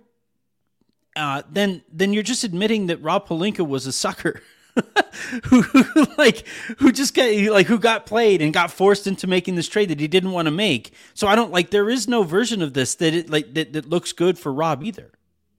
[1.16, 4.42] uh, then then you're just admitting that Rob Pelinka was a sucker.
[5.46, 6.46] who, who like
[6.78, 9.98] who just got like who got played and got forced into making this trade that
[9.98, 10.92] he didn't want to make.
[11.14, 13.88] So I don't like there is no version of this that it like that, that
[13.88, 15.10] looks good for Rob either.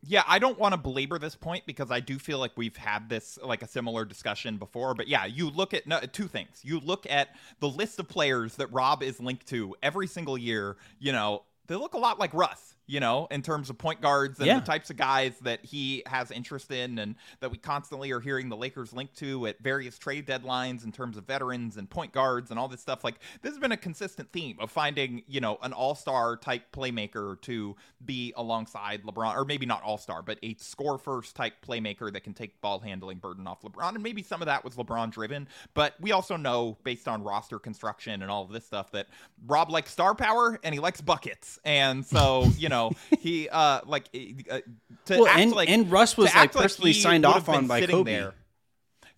[0.04, 3.08] Yeah, I don't want to belabor this point because I do feel like we've had
[3.08, 4.96] this like a similar discussion before.
[4.96, 6.62] But yeah, you look at no, two things.
[6.64, 10.78] You look at the list of players that Rob is linked to every single year.
[11.00, 12.76] You know, they look a lot like Russ.
[12.92, 14.60] You know, in terms of point guards and Yeah.
[14.60, 18.50] the types of guys that he has interest in, and that we constantly are hearing
[18.50, 22.52] the Lakers linked to at various trade deadlines in terms of veterans and point guards
[22.52, 23.06] and all this stuff.
[23.06, 27.40] Like this has been a consistent theme of finding, you know, an all-star type playmaker
[27.44, 32.26] to be alongside LeBron, or maybe not all-star, but a score first type playmaker that
[32.26, 33.94] can take ball handling burden off LeBron.
[33.94, 37.58] And maybe some of that was LeBron driven, but we also know based on roster
[37.58, 39.08] construction and all of this stuff that
[39.48, 41.58] Rob likes star power and he likes buckets.
[41.64, 42.81] And so, you know,
[43.20, 44.06] he uh like
[44.50, 44.60] uh,
[45.06, 47.86] to Well, act and- like and Russ was, like, personally he signed off on by
[47.86, 48.12] Kobe.
[48.12, 48.34] there.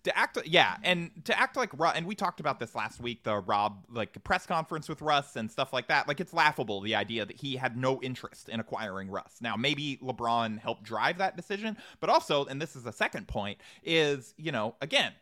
[0.04, 3.36] To act yeah and to act like and we talked about this last week the
[3.36, 6.06] rob like press conference with russ and stuff like that.
[6.06, 9.36] Like it's laughable the idea that he had no interest in acquiring russ.
[9.40, 13.56] Now maybe lebron helped drive that decision but also and this is the second point
[13.82, 15.12] is you know again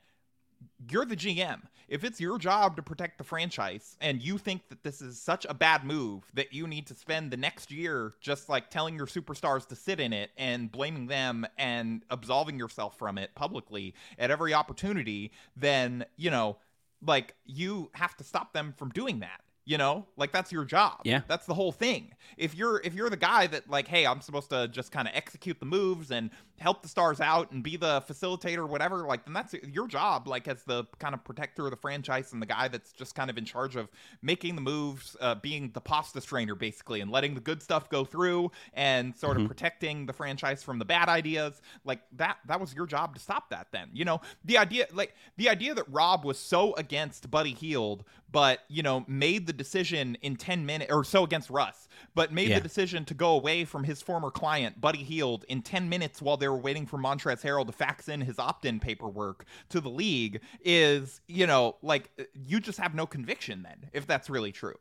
[0.90, 1.60] you're the GM.
[1.88, 5.44] If it's your job to protect the franchise and you think that this is such
[5.48, 9.06] a bad move that you need to spend the next year just like telling your
[9.06, 14.30] superstars to sit in it and blaming them and absolving yourself from it publicly at
[14.30, 16.56] every opportunity, then, you know,
[17.04, 20.98] like you have to stop them from doing that you know like that's your job
[21.04, 21.20] Yeah.
[21.28, 24.50] that's the whole thing if you're if you're the guy that like hey i'm supposed
[24.50, 28.00] to just kind of execute the moves and help the stars out and be the
[28.02, 31.76] facilitator whatever like then that's your job like as the kind of protector of the
[31.76, 33.88] franchise and the guy that's just kind of in charge of
[34.22, 38.04] making the moves uh, being the pasta strainer basically and letting the good stuff go
[38.04, 41.60] through and sort of protecting the franchise from the bad ideas.
[41.84, 44.20] Like that that was your job to stop that then you know?
[44.44, 49.04] The idea like the idea that rob was so against Buddy Hield but you know
[49.08, 52.58] made the decision in 10 minutes or so against russ but made Yeah.
[52.58, 56.36] the decision to go away from his former client Buddy Hield in 10 minutes while
[56.36, 60.40] they were waiting for Montrezl Harrell to fax in his opt-in paperwork to the league
[60.64, 62.10] is you know like
[62.46, 64.78] you just have no conviction then if that's really true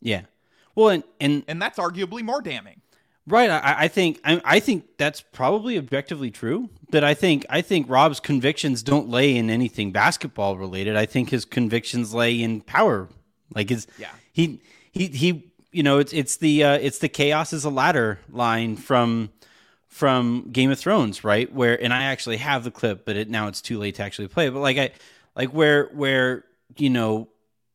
[0.00, 0.22] Yeah.
[0.74, 2.80] Well, and and and that's arguably more damning
[3.26, 3.50] Right.
[3.50, 6.70] I, I think I, I think that's probably objectively true.
[6.92, 10.96] That I think I think Rob's convictions don't lay in anything basketball related.
[10.96, 13.06] I think his convictions lay in power.
[13.54, 14.08] Like his Yeah.
[14.32, 18.18] he he he you know it's it's the uh, it's the chaos is a ladder
[18.30, 19.28] line from
[19.88, 21.52] from Game of Thrones, right?
[21.52, 24.28] Where and I actually have the clip, but it now it's too late to actually
[24.28, 24.46] play.
[24.46, 24.54] it.
[24.54, 24.90] But like I
[25.34, 26.44] like where where
[26.76, 27.28] you know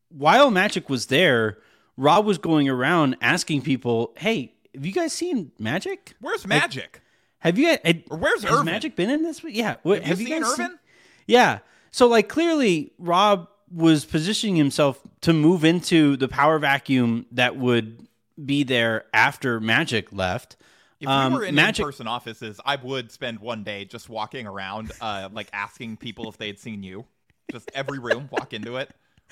[0.10, 1.58] while Magic was there,
[1.98, 6.16] Rob was going around asking people, "Hey, have you guys seen Magic?
[6.22, 7.02] where's magic
[7.40, 8.66] Have you had, Or where's has Earvin?
[8.66, 9.44] Magic been in this?
[9.44, 10.80] Yeah, what, have, you, seen guys Earvin
[11.28, 11.60] yeah.
[11.92, 18.08] So like clearly Rob was positioning himself to move into the power vacuum that would
[18.44, 20.56] be there after Magic left.
[21.04, 24.48] If Um, we were in Magic- in-person offices, I would spend one day just walking
[24.48, 27.06] around, uh, like asking people if they had seen you.
[27.52, 28.90] Just every room, walk into it.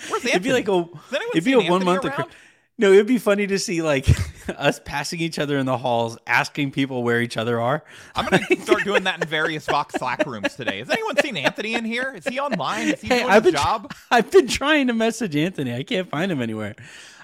[0.10, 0.32] Where's Anthony?
[0.32, 0.86] It'd be like a
[1.34, 2.06] it'd be a one month.
[2.78, 4.08] No, it'd be funny to see like
[4.58, 7.84] us passing each other in the halls, asking people where each other are.
[8.16, 10.80] I'm gonna start doing that in various Vox Slack rooms today.
[10.80, 12.14] Has anyone seen Anthony in here?
[12.16, 12.88] Is he online?
[12.88, 13.94] Is he Hey, doing I've been job?
[14.12, 15.74] I've been trying to message Anthony.
[15.76, 16.76] I can't find him anywhere.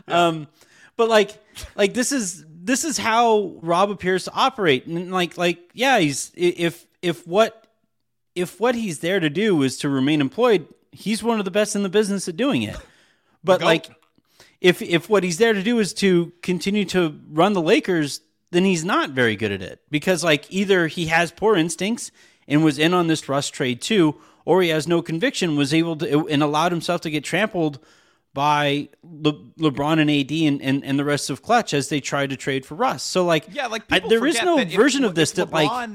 [0.07, 0.47] Um,
[0.95, 1.37] but like,
[1.75, 6.31] like this is this is how Rob appears to operate, and like, like yeah, he's
[6.35, 7.65] if if what
[8.35, 11.75] if what he's there to do is to remain employed, he's one of the best
[11.75, 12.75] in the business at doing it.
[13.41, 13.89] But like,
[14.59, 18.19] if if what he's there to do is to continue to run the Lakers,
[18.51, 19.81] then he's not very good at it.
[19.89, 22.11] Because like either he has poor instincts
[22.49, 25.95] and was in on this Russ trade too, or he has no conviction, was able
[25.97, 27.79] to and allowed himself to get trampled
[28.37, 32.27] by Le, LeBron and AD and, and, and the rest of Klutch as they try
[32.27, 33.01] to trade for Russ.
[33.01, 35.89] So like, Yeah, like I- there is no that if- version of this that like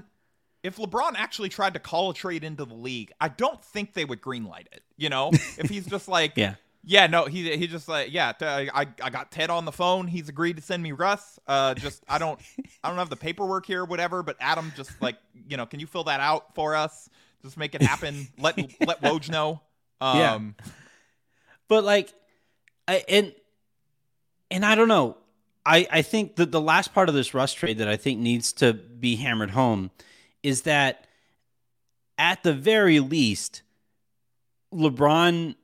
[0.64, 4.04] if LeBron actually tried to call a trade into the league, I don't think they
[4.04, 4.82] would greenlight it.
[4.96, 6.54] You know, if he's just like, Yeah.
[6.82, 10.08] yeah, no, he he just like, yeah, I I got Ted on the phone.
[10.08, 11.38] He's agreed to send me Russ.
[11.46, 12.40] Uh, just I don't
[12.82, 14.24] I don't have the paperwork here, or whatever.
[14.24, 15.16] But Adam, just like
[15.48, 17.08] you know, can you fill that out for us?
[17.42, 18.26] Just make it happen.
[18.36, 19.60] let let Woj know.
[20.00, 20.34] Yeah.
[20.34, 20.56] Um,
[21.68, 22.12] but like
[22.92, 23.32] I, and
[24.50, 25.16] and I don't know.
[25.64, 28.52] I I think that the last part of this Russ trade that I think needs
[28.54, 29.90] to be hammered home
[30.42, 31.06] is that
[32.18, 33.62] at the very least
[34.72, 35.54] LeBron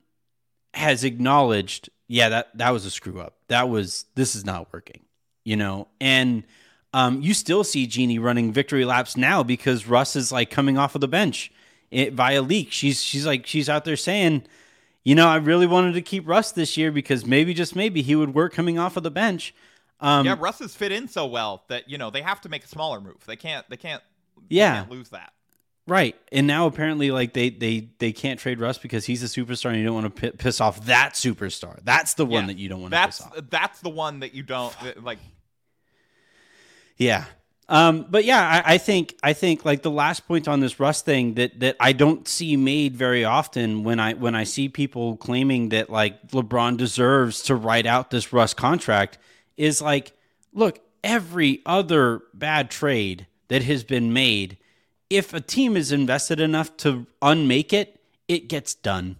[0.74, 3.34] has acknowledged, yeah, that that was a screw up.
[3.48, 5.02] That was this is not working.
[5.44, 6.44] You know, and
[6.92, 10.94] um, you still see Jeanie running victory laps now because Russ is like coming off
[10.94, 11.52] of the bench
[11.90, 12.72] it, via leak.
[12.72, 14.44] She's she's like she's out there saying,
[15.08, 18.14] you know, I really wanted to keep Russ this year because maybe just maybe he
[18.14, 19.54] would work coming off of the bench.
[20.00, 22.62] Um, yeah, Russ has fit in so well that you know they have to make
[22.64, 23.16] a smaller move.
[23.26, 23.64] They can't.
[23.70, 24.02] They can't.
[24.48, 24.74] they Yeah.
[24.80, 25.32] can't lose that.
[25.86, 26.14] Right.
[26.30, 29.78] And now apparently like they they they can't trade Russ because he's a superstar and
[29.78, 31.78] you don't want to piss off that superstar.
[31.82, 32.46] That's the one Yeah.
[32.48, 33.44] that you don't want to That's piss off.
[33.48, 35.18] that's the one that you don't like.
[36.98, 37.24] Yeah.
[37.70, 41.02] Um, but yeah, I, I think I think like the last point on this Russ
[41.02, 45.16] thing that that I don't see made very often when I when I see people
[45.16, 49.18] claiming that like LeBron deserves to write out this Russ contract
[49.58, 50.12] is like,
[50.54, 54.56] look, every other bad trade that has been made,
[55.10, 59.16] if a team is invested enough to unmake it, it gets done.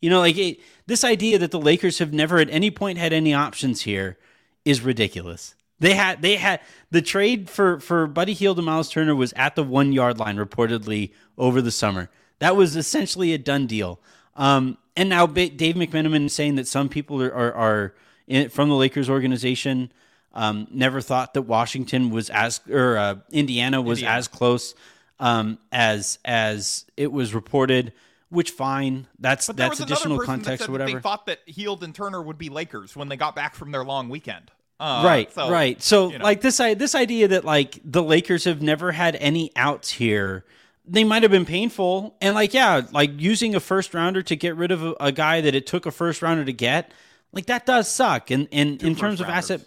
[0.00, 3.12] You know, like it, this idea that the Lakers have never at any point had
[3.12, 4.18] any options here
[4.64, 5.54] is ridiculous.
[5.82, 6.60] They had they had
[6.92, 10.36] the trade for for Buddy Hield and Miles Turner was at the one yard line
[10.36, 12.08] reportedly over the summer.
[12.38, 13.98] That was essentially a done deal.
[14.36, 17.94] Um, and now Dave McMenamin is saying that some people are are, are
[18.28, 19.92] in, from the Lakers organization
[20.32, 24.18] um, never thought that Washington was as or uh, Indiana was Indiana.
[24.18, 24.76] as close
[25.18, 27.92] um, as as it was reported.
[28.28, 29.08] which fine.
[29.18, 30.92] That's that's additional context or whatever.
[30.92, 33.84] they thought that Hield and Turner would be Lakers when they got back from their
[33.84, 34.52] long weekend.
[34.80, 35.80] Uh, right, so, right.
[35.82, 36.24] So you know.
[36.24, 40.44] like this i- this idea that like the Lakers have never had any outs here.
[40.84, 44.56] They might have been painful and like yeah, like using a first rounder to get
[44.56, 46.90] rid of a, a guy that it took a first rounder to get.
[47.32, 48.30] Like that does suck.
[48.32, 49.62] And and in terms of asset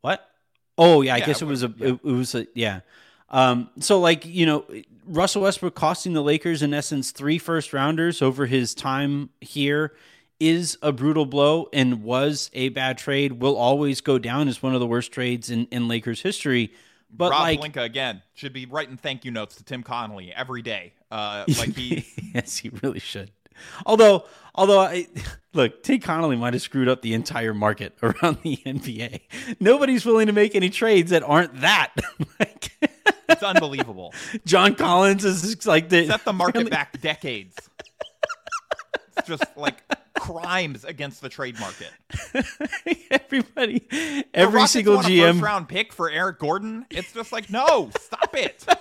[0.00, 0.26] What?
[0.78, 1.88] Oh yeah, I Yeah, guess it it was a yeah.
[1.88, 2.80] it, it was a yeah.
[3.30, 4.64] Um, so like you know,
[5.06, 9.92] Russell Westbrook costing the Lakers in essence three first rounders over his time here
[10.42, 13.40] is a brutal blow and was a bad trade.
[13.40, 16.72] Will always go down as one of the worst trades in in Lakers history.
[17.14, 20.62] But Rob like, Pelinka again should be writing thank you notes to Tim Connolly every
[20.62, 20.94] day.
[21.10, 23.30] Uh, like he, yes, he really should.
[23.86, 24.24] Although,
[24.54, 25.06] although I
[25.52, 29.20] look, Tim Connolly might have screwed up the entire market around the NBA.
[29.60, 31.92] Nobody's willing to make any trades that aren't that.
[32.40, 32.72] like,
[33.28, 34.12] it's unbelievable.
[34.44, 37.56] John Collins is like the Set the market back decades.
[39.16, 39.76] It's just like
[40.14, 41.90] crimes against the trade market.
[43.10, 43.86] everybody,
[44.34, 45.32] every Rockets single GM.
[45.32, 46.86] first round pick for Eric Gordon.
[46.90, 48.64] It's just like no, stop it.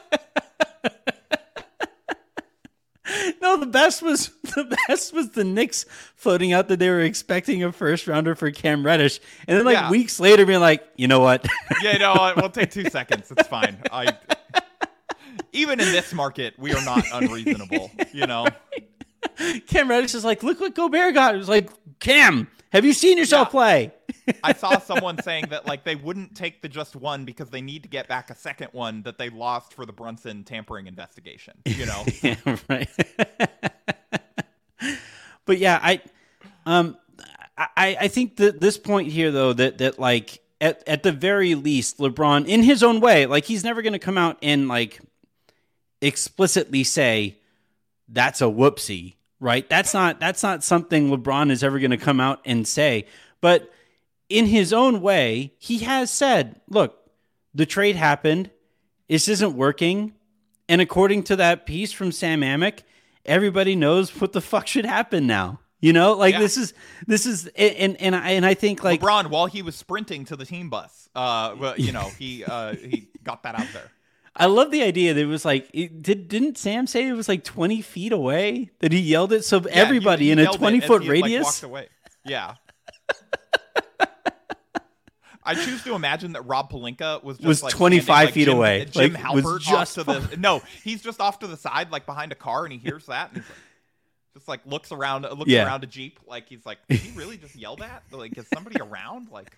[3.42, 7.62] No, the best was the best was the Knicks floating out that they were expecting
[7.64, 9.90] a first rounder for Cam Reddish, and then like Yeah.
[9.90, 11.46] weeks later being like, you know what?
[11.82, 13.30] Yeah, no, we'll take two seconds.
[13.32, 13.78] It's fine.
[13.92, 14.16] I
[15.52, 17.92] even in this market, we are not unreasonable.
[18.14, 18.46] You know,
[19.68, 21.36] Cam Reddish is like, look what Gobert got.
[21.36, 21.70] It was like,
[22.00, 23.52] Cam, have you seen yourself Yeah.
[23.52, 23.92] play?
[24.44, 27.84] I saw someone saying that like they wouldn't take the just one because they need
[27.84, 31.54] to get back a second one that they lost for the Brunson tampering investigation.
[31.66, 32.36] You know, yeah,
[32.70, 32.90] right.
[35.46, 36.02] but yeah, I,
[36.66, 36.98] um,
[37.58, 41.56] I, I think that this point here though that that like at at the very
[41.56, 45.00] least, LeBron in his own way, like he's never going to come out and like
[46.02, 47.38] explicitly say
[48.12, 49.68] that's a whoopsie, right?
[49.70, 53.06] That's not that's not something LeBron is ever going to come out and say,
[53.40, 53.72] but
[54.30, 56.98] in his own way, he has said, "Look,
[57.54, 58.50] the trade happened.
[59.08, 60.14] This isn't working."
[60.70, 62.80] And according to that piece from Sam Amick,
[63.26, 65.60] everybody knows what the fuck should happen now.
[65.82, 66.40] You know, like Yeah.
[66.40, 66.74] this is
[67.08, 70.36] this is and and I and I think like LeBron while he was sprinting to
[70.36, 73.92] the team bus, uh, you know, he uh, he got that out there.
[74.36, 77.28] I love the idea that it was like it, did didn't Sam say it was
[77.28, 80.52] like twenty feet away that he yelled it so Yeah, everybody he- he in a
[80.54, 81.64] twenty foot like, radius.
[81.64, 81.90] away.
[82.26, 82.56] Yeah.
[85.44, 88.58] I choose to imagine that Rob Pelinka was just Was like 25 like, feet Jim,
[88.58, 88.86] away.
[88.86, 91.90] Jim Like, was Halpert just off to the no, he's just off to the side,
[91.92, 93.58] like behind a car, and he hears that, and he's like,
[94.36, 95.66] just like looks around, uh, looks Yeah.
[95.66, 98.04] around a jeep, like he's like, did he really just yell that?
[98.12, 99.30] Like, is somebody around?
[99.32, 99.52] Like,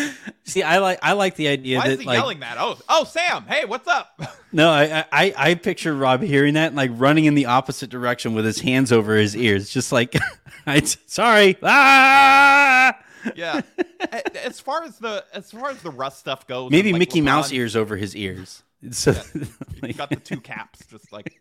[0.44, 2.56] See, I like I like the idea why that is he like yelling that?
[2.58, 4.20] Oh, oh, Sam, hey, what's up?
[4.52, 8.34] no, I, I I picture Rob hearing that and like running in the opposite direction
[8.34, 10.14] with his hands over his ears, just like
[10.66, 12.98] I sorry ah.
[13.36, 13.60] yeah.
[14.44, 17.20] As far as the as far as the Russ stuff goes, Maybe and, like, Mickey
[17.20, 18.62] Mouse ears over his ears.
[18.90, 19.46] So You
[19.80, 21.38] like, got the two caps, just like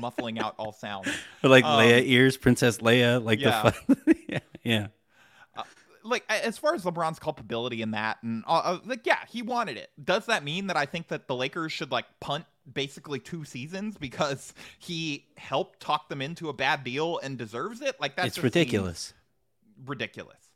[0.00, 1.06] muffling out all sound.
[1.42, 3.62] or like um, Leia ears, Princess Leia, like yeah.
[3.62, 4.16] the fun.
[4.28, 4.86] yeah, yeah.
[6.04, 9.76] Like as far as LeBron's culpability in that, and uh, uh, like yeah, he wanted
[9.76, 9.90] it.
[10.02, 13.96] Does that mean that I think that the Lakers should like punt basically two seasons
[13.96, 18.00] because he helped talk them into a bad deal and deserves it?
[18.00, 19.14] Like that's it's ridiculous.
[19.84, 20.50] ridiculous.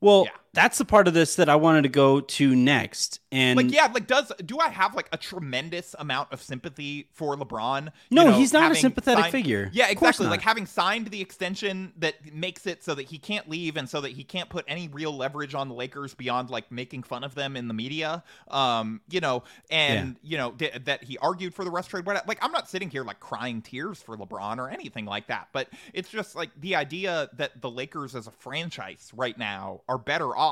[0.00, 0.30] Well, Yeah.
[0.54, 3.20] That's the part of this that I wanted to go to next.
[3.30, 7.36] And Like yeah, like does do I have like a tremendous amount of sympathy for
[7.36, 7.84] LeBron?
[8.08, 9.68] You No, know, he's not a sympathetic signed- figure.
[9.72, 10.26] Yeah, exactly.
[10.26, 14.00] Like having signed the extension that makes it so that he can't leave and so
[14.00, 17.34] that he can't put any real leverage on the Lakers beyond like making fun of
[17.34, 18.24] them in the media.
[18.50, 22.06] Um, you know, and you know th- that he argued for the Russ trade.
[22.06, 25.48] What like I'm not sitting here like crying tears for LeBron or anything like that,
[25.52, 29.98] but it's just like the idea that the Lakers as a franchise right now are
[29.98, 30.47] better off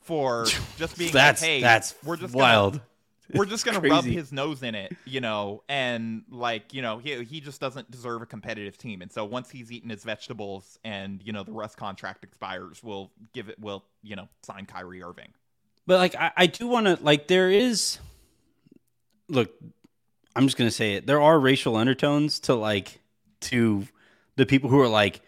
[0.00, 2.74] for just being that's like, hey, that's we're just wild.
[2.74, 2.84] Gonna,
[3.34, 7.22] we're just gonna rub his nose in it, you know, and like you know he
[7.24, 9.02] he just doesn't deserve a competitive team.
[9.02, 13.10] And so once he's eaten his vegetables and you know the Russ contract expires, we'll
[13.32, 13.56] give it.
[13.58, 15.32] We'll you know sign Kyrie Irving.
[15.86, 17.98] But like I, I do want to like there is
[19.28, 19.50] look,
[20.34, 21.06] I'm just gonna say it.
[21.06, 23.00] There are racial undertones to like
[23.40, 23.86] to
[24.36, 25.20] the people who are like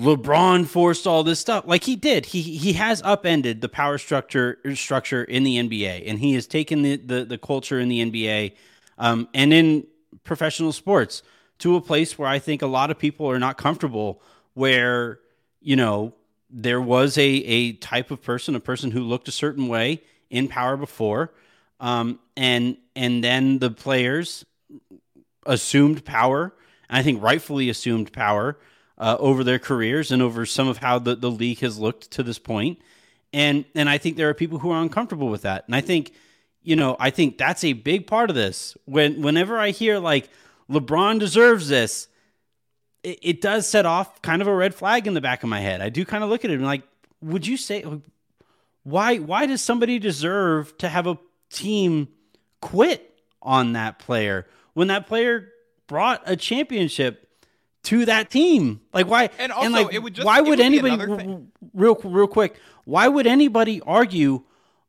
[0.00, 1.64] LeBron forced all this stuff.
[1.66, 2.26] Like he did.
[2.26, 6.82] He he has upended the power structure structure in the NBA, and he has taken
[6.82, 8.52] the the, the culture in the NBA
[8.96, 9.86] um, and in
[10.24, 11.22] professional sports
[11.58, 14.22] to a place where I think a lot of people are not comfortable.
[14.54, 15.20] Where
[15.60, 16.14] you know
[16.48, 20.48] there was a a type of person, a person who looked a certain way in
[20.48, 21.34] power before,
[21.78, 24.46] um, and and then the players
[25.44, 26.54] assumed power
[26.90, 28.58] and I think rightfully assumed power
[29.00, 32.22] uh, over their careers and over some of how the, the league has looked to
[32.22, 32.78] this point.
[33.32, 35.64] And and I think there are people who are uncomfortable with that.
[35.66, 36.12] And I think,
[36.62, 38.76] you know, I think that's a big part of this.
[38.84, 40.28] When whenever I hear like
[40.68, 42.08] LeBron deserves this,
[43.02, 45.60] it, it does set off kind of a red flag in the back of my
[45.60, 45.80] head.
[45.80, 46.82] I do kind of look at it and like,
[47.22, 47.84] would you say
[48.82, 52.08] why why does somebody deserve to have a team
[52.60, 55.48] quit on that player when that player
[55.86, 57.29] brought a championship
[57.84, 58.80] to that team.
[58.92, 59.30] Like why?
[59.38, 61.40] And also, like, it would just- why would, would anybody r-
[61.74, 62.56] real real quick?
[62.84, 64.42] Why would anybody argue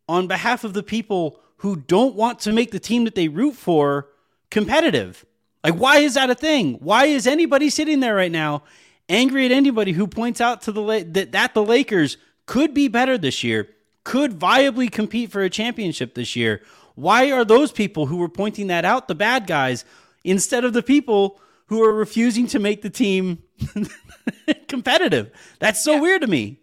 [0.09, 3.55] on behalf of the people who don't want to make the team that they root
[3.55, 4.07] for
[4.49, 5.25] competitive?
[5.63, 6.75] Like why is that a thing?
[6.75, 8.63] Why is anybody sitting there right now
[9.09, 13.17] angry at anybody who points out to the that that the Lakers could be better
[13.17, 13.69] this year,
[14.03, 16.61] could viably compete for a championship this year?
[16.95, 19.85] Why are those people who were pointing that out the bad guys
[20.23, 21.39] instead of the people
[21.71, 23.41] who are refusing to make the team
[24.67, 25.31] competitive?
[25.59, 26.57] That's so weird to me.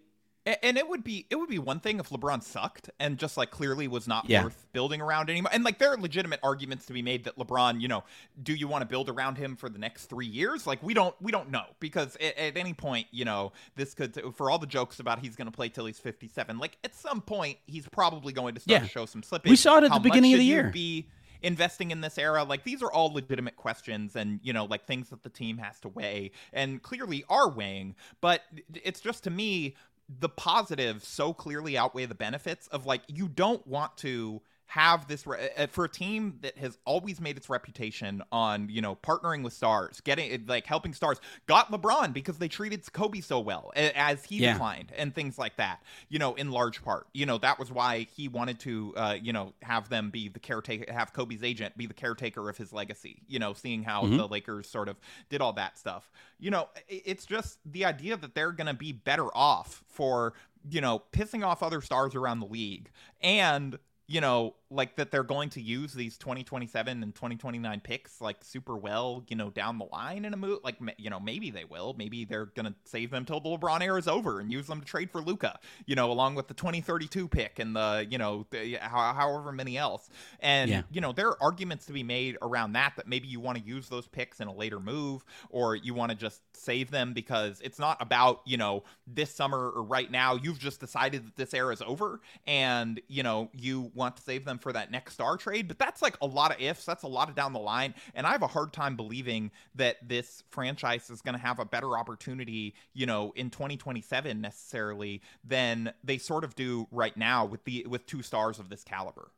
[0.63, 3.51] And it would be it would be one thing if LeBron sucked and just like
[3.51, 4.45] clearly was not Yeah.
[4.45, 5.51] worth building around anymore.
[5.53, 8.03] And like there are legitimate arguments to be made that LeBron, you know,
[8.41, 10.65] do you want to build around him for the next three years?
[10.65, 14.19] Like we don't we don't know because at, at any point, you know, this could
[14.35, 16.57] for all the jokes about he's going to play till he's fifty seven.
[16.57, 18.87] Like at some point, he's probably going to start Yeah.
[18.87, 19.49] to show some slippage.
[19.49, 20.71] We saw it at How the beginning of the year.
[20.73, 21.09] Be
[21.41, 25.09] investing in this era like these are all legitimate questions and you know like things
[25.09, 27.95] that the team has to weigh and clearly are weighing.
[28.21, 29.75] But it's just to me
[30.19, 35.25] the positives so clearly outweigh the benefits of like you don't want to have this
[35.25, 39.43] re- uh, for a team that has always made its reputation on you know partnering
[39.43, 44.23] with stars getting like helping stars got lebron because they treated kobe so well as
[44.25, 44.53] he Yeah.
[44.53, 47.07] declined and things like that you know in large part.
[47.13, 50.39] You know that was why he wanted to uh you know have them be the
[50.39, 54.27] caretaker have kobe's agent be the caretaker of his legacy you know seeing how the
[54.27, 54.97] lakers sort of
[55.29, 56.11] did all that stuff.
[56.37, 60.33] You know it's just the idea that they're gonna be better off for
[60.69, 62.89] you know pissing off other stars around the league
[63.21, 63.79] and
[64.09, 68.75] you know, like that they're going to use these 2027 and 2029 picks like super
[68.75, 70.59] well, you know, down the line in a move.
[70.63, 71.93] Like, you know, maybe they will.
[71.95, 74.79] Maybe they're going to save them till the LeBron era is over and use them
[74.79, 78.47] to trade for Luka, you know, along with the 2032 pick and the, you know,
[78.49, 80.09] the, however many else.
[80.39, 80.81] And, Yeah.
[80.91, 83.63] you know, there are arguments to be made around that, that maybe you want to
[83.63, 87.61] use those picks in a later move or you want to just save them because
[87.61, 90.33] it's not about, you know, this summer or right now.
[90.33, 94.45] You've just decided that this era is over and, you know, you want to save
[94.45, 95.67] them for that next star trade.
[95.67, 96.85] But that's like a lot of ifs.
[96.85, 97.93] That's a lot of down the line.
[98.15, 101.65] And I have a hard time believing that this franchise is going to have a
[101.65, 107.63] better opportunity, you know, in 2027 necessarily than they sort of do right now with
[107.65, 109.29] the with two stars of this caliber.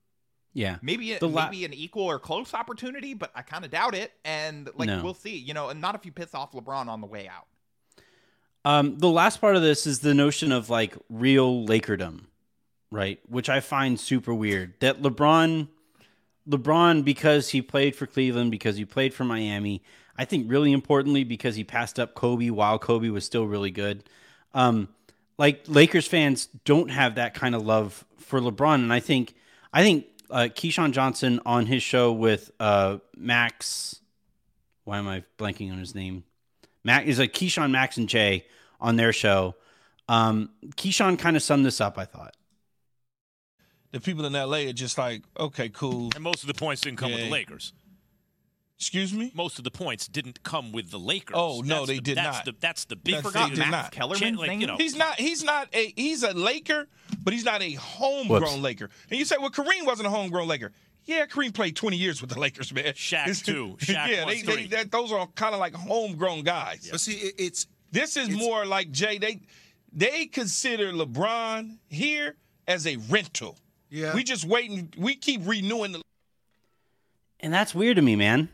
[0.54, 0.78] Yeah.
[0.82, 4.12] Maybe The la- maybe an equal or close opportunity, but I kind of doubt it.
[4.26, 5.02] And like No.
[5.02, 7.48] we'll see, you know, and not if you piss off LeBron on the way out.
[8.64, 12.26] Um, the last part of this is the notion of like real Lakerdom,
[12.92, 13.20] right?
[13.28, 14.74] Which I find super weird.
[14.80, 15.68] That LeBron,
[16.48, 19.82] LeBron, because he played for Cleveland, because he played for Miami,
[20.18, 24.04] I think really importantly because he passed up Kobe while Kobe was still really good.
[24.54, 24.90] Um,
[25.38, 29.34] like Lakers fans don't have that kind of love for LeBron, and I think
[29.74, 34.00] I think uh, Keyshawn Johnson on his show with uh, Max.
[34.84, 36.24] Why am I blanking on his name?
[36.84, 38.46] Mac is like Keyshawn, Max, and Jay
[38.80, 39.56] on their show.
[40.08, 41.98] Um, Keyshawn kind of summed this up.
[41.98, 42.36] I thought.
[43.92, 46.10] The people in LA are just like, okay, cool.
[46.16, 47.74] And most of the points didn't come with the Lakers.
[48.78, 49.32] Excuse me?
[49.36, 51.36] Most of the points didn't come with the Lakers.
[51.38, 52.46] Oh, no, That's they the- did that's not.
[52.46, 53.92] The, that's the big That's- Forgot they did Max not.
[53.92, 54.62] Kellerman's like, name.
[54.62, 55.20] you know, He's not.
[55.20, 55.94] He's not a.
[55.96, 56.88] He's a Laker,
[57.24, 58.58] but he's not a homegrown Whoops.
[58.58, 58.90] Laker.
[59.12, 60.72] And you say, well, Kareem wasn't a homegrown Laker.
[61.06, 62.86] Yeah, Kareem played 20 years with the Lakers, man.
[62.94, 63.76] Shaq, too.
[63.80, 64.68] Shaq yeah, they, they, three.
[64.68, 66.88] that, those are kind of like homegrown guys.
[66.90, 69.20] But see, it, it's This is more like Jay.
[69.20, 69.42] They
[69.94, 72.36] they consider LeBron here
[72.68, 73.60] as a rental.
[73.92, 74.16] Yeah.
[74.16, 74.92] We just waiting.
[74.98, 76.02] We keep renewing the.
[77.40, 78.50] And that's weird to me, man.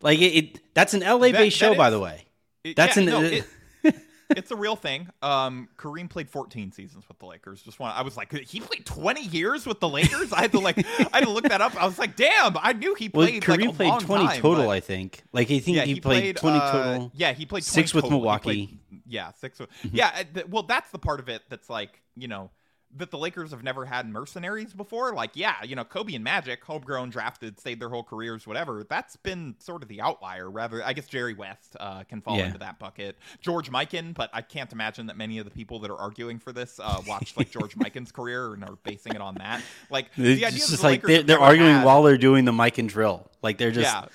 [0.00, 2.26] Like it, it that's an LA based That- show, that by the way.
[2.62, 3.44] It- That's yeah, an- no, it-
[4.30, 5.08] it's a real thing.
[5.22, 7.60] Um, Kareem played 14 seasons with the Lakers.
[7.62, 10.32] Just want I was like, he played 20 years with the Lakers.
[10.32, 10.78] I had to like,
[11.12, 11.76] I had to look that up.
[11.80, 13.42] I was like, damn, I knew he Well, played.
[13.42, 15.22] Kareem like, a played long twenty time, total, but- I think.
[15.32, 17.12] Like I think yeah, he, played, twenty uh, total.
[17.14, 18.18] Yeah, he played 20 Six with total.
[18.18, 18.42] He Milwaukee.
[18.66, 19.58] played- yeah, six.
[19.58, 22.50] With, yeah, uh, th- well, that's the part of it that's like, you know,
[22.96, 25.14] that the Lakers have never had mercenaries before.
[25.14, 28.84] Like, yeah, you know, Kobe and Magic, homegrown, drafted, stayed their whole careers, whatever.
[28.88, 30.48] That's been sort of the outlier.
[30.50, 32.46] Rather, I guess Jerry West uh, can fall Yeah.
[32.46, 33.16] into that bucket.
[33.40, 36.52] George Mikan, but I can't imagine that many of the people that are arguing for
[36.52, 39.60] this uh, watched like George Mikan's career and are basing it on that.
[39.90, 42.44] Like, the It's idea just the like Lakers they're, they're arguing had- while they're doing
[42.44, 43.28] the Mikan drill.
[43.42, 44.06] Like they're just Yeah.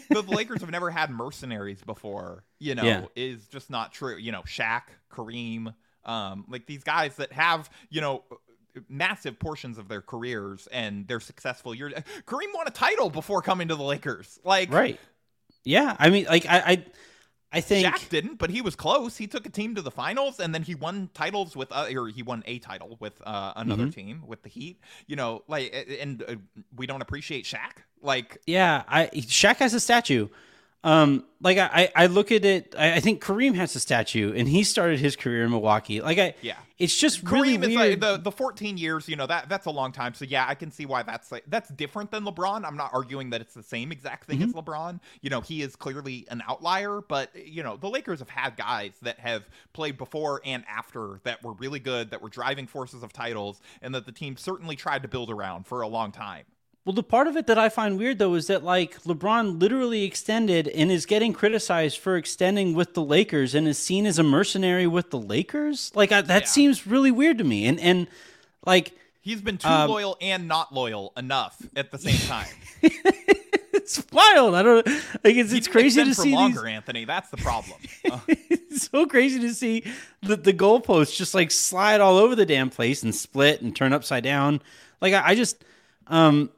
[0.10, 3.04] the Lakers have never had mercenaries before, you know, Yeah.
[3.16, 4.16] is just not true.
[4.16, 4.82] You know, Shaq,
[5.12, 5.74] Kareem,
[6.08, 8.24] um, like these guys that have, you know,
[8.88, 11.92] massive portions of their careers and their successful years.
[12.26, 14.38] Kareem won a title before coming to the Lakers.
[14.44, 14.98] Like, Right.
[15.64, 15.96] Yeah.
[15.98, 16.84] I mean, like I, I,
[17.50, 19.16] I think Shaq didn't, but he was close.
[19.16, 22.08] He took a team to the finals, and then he won titles with, uh, or
[22.08, 23.90] he won a title with uh, another Mm-hmm.
[23.90, 24.80] team with the Heat.
[25.06, 26.34] You know, like, and uh,
[26.76, 27.82] we don't appreciate Shaq.
[28.02, 30.28] Like, Yeah, I Shaq has a statue.
[30.84, 32.74] Um, like I, I look at it.
[32.78, 36.00] I, I think Kareem has a statue, and he started his career in Milwaukee.
[36.00, 36.54] Like I, Yeah.
[36.78, 38.00] it's just really Kareem is weird.
[38.00, 40.14] like the the 14 years, you know, that that's a long time.
[40.14, 42.64] So yeah, I can see why that's like that's different than LeBron.
[42.64, 44.56] I'm not arguing that it's the same exact thing Mm-hmm.
[44.56, 45.00] as LeBron.
[45.20, 48.92] You know, he is clearly an outlier, but you know, the Lakers have had guys
[49.02, 53.12] that have played before and after that were really good, that were driving forces of
[53.12, 56.44] titles, and that the team certainly tried to build around for a long time.
[56.84, 60.04] Well, the part of it that I find weird though is that like LeBron literally
[60.04, 64.22] extended and is getting criticized for extending with the Lakers and is seen as a
[64.22, 65.92] mercenary with the Lakers.
[65.94, 66.48] Like I, that Yeah.
[66.48, 67.66] seems really weird to me.
[67.66, 68.06] And and
[68.64, 72.46] like He's been too Um, loyal and not loyal enough at the same time.
[73.74, 74.54] it's wild.
[74.54, 76.70] I don't like it's, it's crazy to see longer, these.
[76.70, 77.04] Anthony.
[77.04, 77.78] That's the problem.
[78.10, 78.20] Uh,
[78.70, 79.82] It's so crazy to see
[80.22, 83.92] the the goalposts just like slide all over the damn place and split and turn
[83.92, 84.60] upside down.
[85.00, 85.64] Like I, I just
[86.06, 86.50] um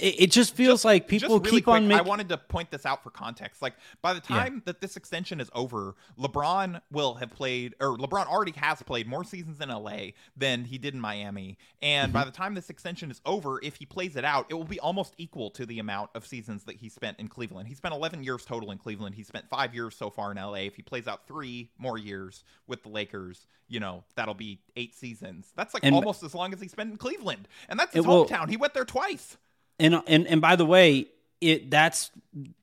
[0.00, 3.02] it, just feels like people really keep quick, on I wanted to point this out
[3.02, 3.60] for context.
[3.62, 8.26] Like by the time that this extension is over, LeBron will have played, or LeBron
[8.26, 11.58] already has played more seasons in LA than he did in Miami.
[11.82, 12.12] And Mm-hmm.
[12.12, 14.80] by the time this extension is over, if he plays it out, it will be
[14.80, 17.68] almost equal to the amount of seasons that he spent in Cleveland.
[17.68, 19.14] He spent 11 years total in Cleveland.
[19.14, 20.54] He spent five years so far in LA.
[20.66, 24.94] If he plays out three more years with the Lakers, you know that'll be eight
[24.94, 25.52] seasons.
[25.56, 28.08] That's like And- almost as long as he spent in Cleveland, and that's his It
[28.08, 28.48] will- hometown.
[28.48, 29.36] He went there twice.
[29.78, 31.08] And and and by the way,
[31.40, 32.10] it that's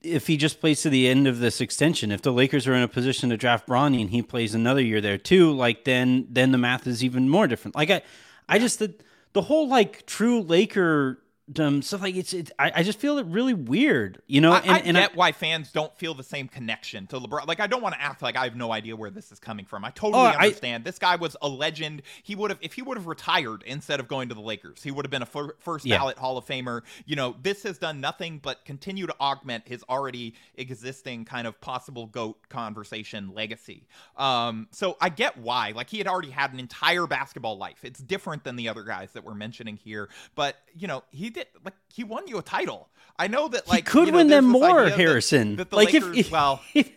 [0.02, 2.12] if he just plays to the end of this extension.
[2.12, 5.02] If the Lakers are in a position to draft Bronny and he plays another year
[5.02, 7.76] there too, like then then the math is even more different.
[7.76, 8.02] Like I,
[8.50, 8.94] I just the
[9.34, 11.20] the whole like true Laker
[11.54, 14.52] stuff like it's it, I, I just feel it really weird, you know.
[14.52, 17.48] I, and I and get why fans don't feel the same connection to LeBron.
[17.48, 19.66] Like, I don't want to act like I have no idea where this is coming
[19.66, 19.86] from.
[19.86, 20.84] I totally Oh, I- understand.
[20.84, 22.02] this guy was a legend.
[22.24, 24.90] He would have, if he would have retired instead of going to the Lakers, he
[24.90, 25.98] would have been a fir- first Yeah.
[26.00, 26.82] ballot Hall of Famer.
[27.06, 31.60] You know, this has done nothing but continue to augment his already existing kind of
[31.62, 33.86] possible goat conversation legacy.
[34.18, 35.72] Um, so I get why.
[35.76, 37.80] Like, he had already had an entire basketball life.
[37.84, 41.48] It's different than the other guys that we're mentioning here, but you know, he did
[41.64, 42.90] like he won you a title.
[43.18, 45.56] I know that like he could you know, win them more, idea that- Harrison.
[45.58, 46.92] That, the like Lakers, if, if well, if,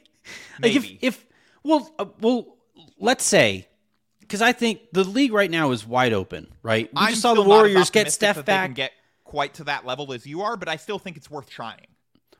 [0.60, 1.26] like if if
[1.62, 2.56] well uh, well
[2.98, 3.68] let's say
[4.20, 6.92] because I think the league right now is wide open, right?
[6.92, 8.66] We I'm just saw the still not as Warriors get Steph back.
[8.66, 8.92] can get
[9.24, 11.86] quite to that level as you are, but I still think it's worth trying.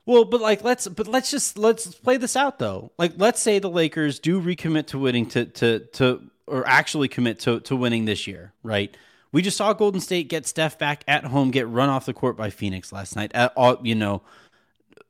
[0.07, 2.93] Well, but like let's but let's just let's play this out though.
[2.99, 7.41] Like let's say the Lakers do recommit to winning to to to or actually commit
[7.41, 8.97] to to winning this year, right?
[9.33, 12.37] We just saw Golden State get Steph back at home, get run off the court
[12.37, 13.31] by Phoenix last night.
[13.35, 14.23] At all, you know,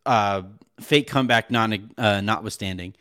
[0.04, 0.42] uh,
[0.80, 2.94] fake comeback not uh, notwithstanding.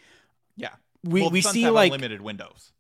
[0.56, 0.70] Yeah,
[1.04, 2.72] We- well, we see, like- limited windows.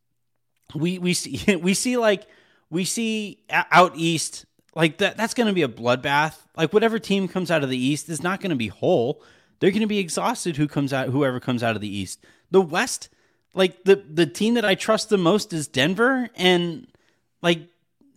[0.75, 2.27] we we see we see like
[2.69, 7.27] we see out east like that that's going to be a bloodbath like whatever team
[7.29, 9.23] comes out of the east is not going to be whole
[9.59, 12.19] they're going to be exhausted who comes out whoever comes out of the east
[12.51, 13.07] the west
[13.53, 16.85] like the the team that i trust the most is denver and
[17.41, 17.61] like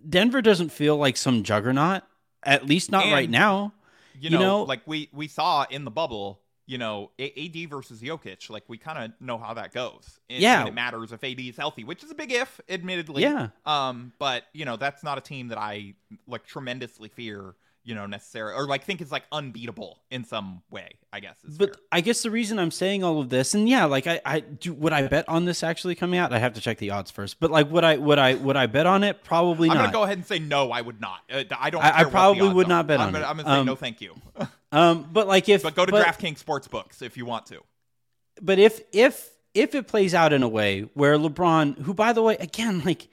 [0.08, 2.02] denver doesn't feel like some juggernaut
[2.42, 3.72] at least not right now
[4.14, 6.40] You You know, know- like we we saw in the bubble.
[6.66, 8.48] You know, AD versus Jokic.
[8.48, 10.20] Like we kind of know how that goes.
[10.28, 10.60] And- Yeah.
[10.60, 13.22] and it matters if AD is healthy, which is a big if, admittedly.
[13.22, 13.48] Yeah.
[13.66, 15.94] Um, but you know, that's not a team that I
[16.28, 17.56] like tremendously fear.
[17.90, 20.92] You know, necessarily, or like think is like unbeatable in some way.
[21.12, 21.36] I guess.
[21.44, 21.84] Is But fair.
[21.90, 24.72] I guess the reason I'm saying all of this, and yeah, like I, I do,
[24.74, 26.32] would I bet on this actually coming out?
[26.32, 27.40] I have to check the odds first.
[27.40, 29.24] But like, would I, would I, would I bet on it?
[29.24, 29.76] Probably not.
[29.76, 30.70] I'm gonna go ahead and say no.
[30.70, 31.18] I would not.
[31.28, 31.82] Uh, I don't.
[31.82, 32.68] I- I probably would are.
[32.68, 33.28] not bet I'm on gonna, it.
[33.28, 34.14] I'm gonna say Um, no, thank you.
[34.72, 37.60] Um, but like if, but go to but, DraftKings Sportsbooks if you want to.
[38.40, 42.22] But if if if it plays out in a way where LeBron, who by the
[42.22, 43.08] way, again, like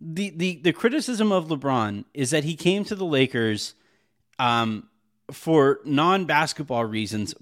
[0.00, 3.74] the the the criticism of LeBron is that he came to the Lakers,
[4.38, 4.88] um,
[5.30, 7.34] for non basketball reasons,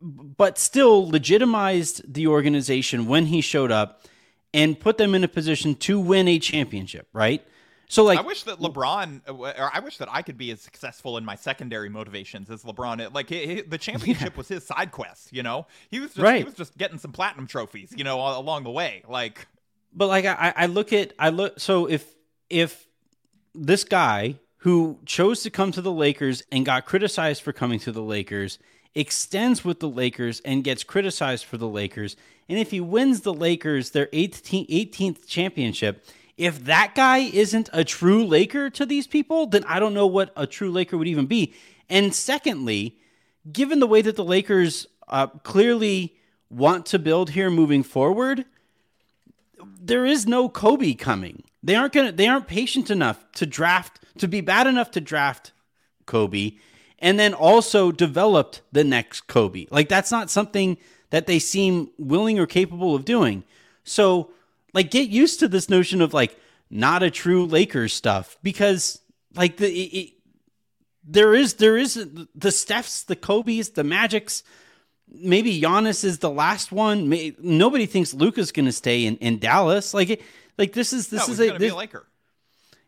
[0.00, 4.04] but still legitimized the organization when he showed up
[4.54, 7.46] and put them in a position to win a championship, right?
[7.88, 11.18] So like I wish that LeBron, or I wish that I could be as successful
[11.18, 13.12] in my secondary motivations as LeBron.
[13.12, 15.66] Like he- he- the championship was his side quest, you know.
[15.90, 18.70] He was just, he was just getting some platinum trophies, you know, all, along the
[18.70, 19.02] way.
[19.06, 19.46] Like
[19.92, 22.06] but like I, I look at I look so if
[22.48, 22.86] if
[23.54, 27.90] this guy who chose to come to the Lakers and got criticized for coming to
[27.90, 28.58] the Lakers
[28.94, 32.16] extends with the Lakers and gets criticized for the Lakers,
[32.48, 36.04] and if he wins the Lakers their 18th, 18th championship,
[36.36, 40.32] if that guy isn't a true Laker to these people, then I don't know what
[40.36, 41.54] a true Laker would even be.
[41.88, 42.98] And secondly,
[43.50, 46.14] given the way that the Lakers uh, clearly
[46.50, 48.44] want to build here moving forward,
[49.80, 51.42] there is no Kobe coming.
[51.62, 52.12] They aren't gonna.
[52.12, 55.52] They aren't patient enough to draft to be bad enough to draft
[56.06, 56.52] Kobe,
[56.98, 59.66] and then also developed the next Kobe.
[59.70, 60.76] Like that's not something
[61.10, 63.44] that they seem willing or capable of doing.
[63.84, 64.30] So,
[64.72, 66.36] like, get used to this notion of like
[66.70, 69.00] not a true Lakers stuff because
[69.34, 70.12] like the it, it,
[71.04, 74.42] there is there is the Stephs, the Kobe's, the Magics.
[75.14, 77.12] Maybe Giannis is the last one.
[77.38, 79.92] Nobody thinks Luka's going to stay in, in Dallas.
[79.92, 80.22] Like, it-
[80.58, 82.06] like this is this no, is a, this, a Laker.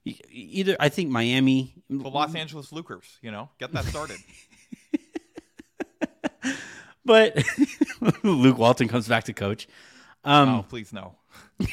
[0.05, 0.77] either.
[0.81, 1.75] I think Miami.
[1.89, 4.19] The Los Angeles Lucers, you know, get that started.
[7.05, 7.45] But
[8.23, 9.69] Luke Walton comes back to coach.
[10.25, 11.17] Um, oh, please no.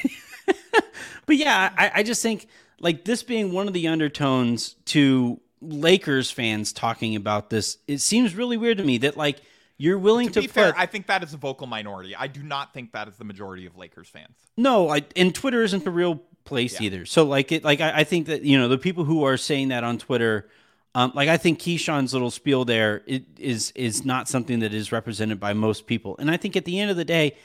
[1.27, 2.47] But yeah, I, I just think
[2.79, 8.35] like this being one of the undertones to Lakers fans talking about this, it seems
[8.35, 9.39] really weird to me that like
[9.81, 12.15] you're willing To to, be put fair, I think that is a vocal minority.
[12.15, 14.35] I do not think that is the majority of Lakers fans.
[14.55, 17.05] no, I, and Twitter isn't the real place either.
[17.05, 19.69] So like it, like I, I think that you know the people who are saying
[19.69, 20.47] that on Twitter,
[20.93, 24.91] um, like I think Keyshawn's little spiel there it is is not something that is
[24.91, 27.35] represented by most people, and I think at the end of the day,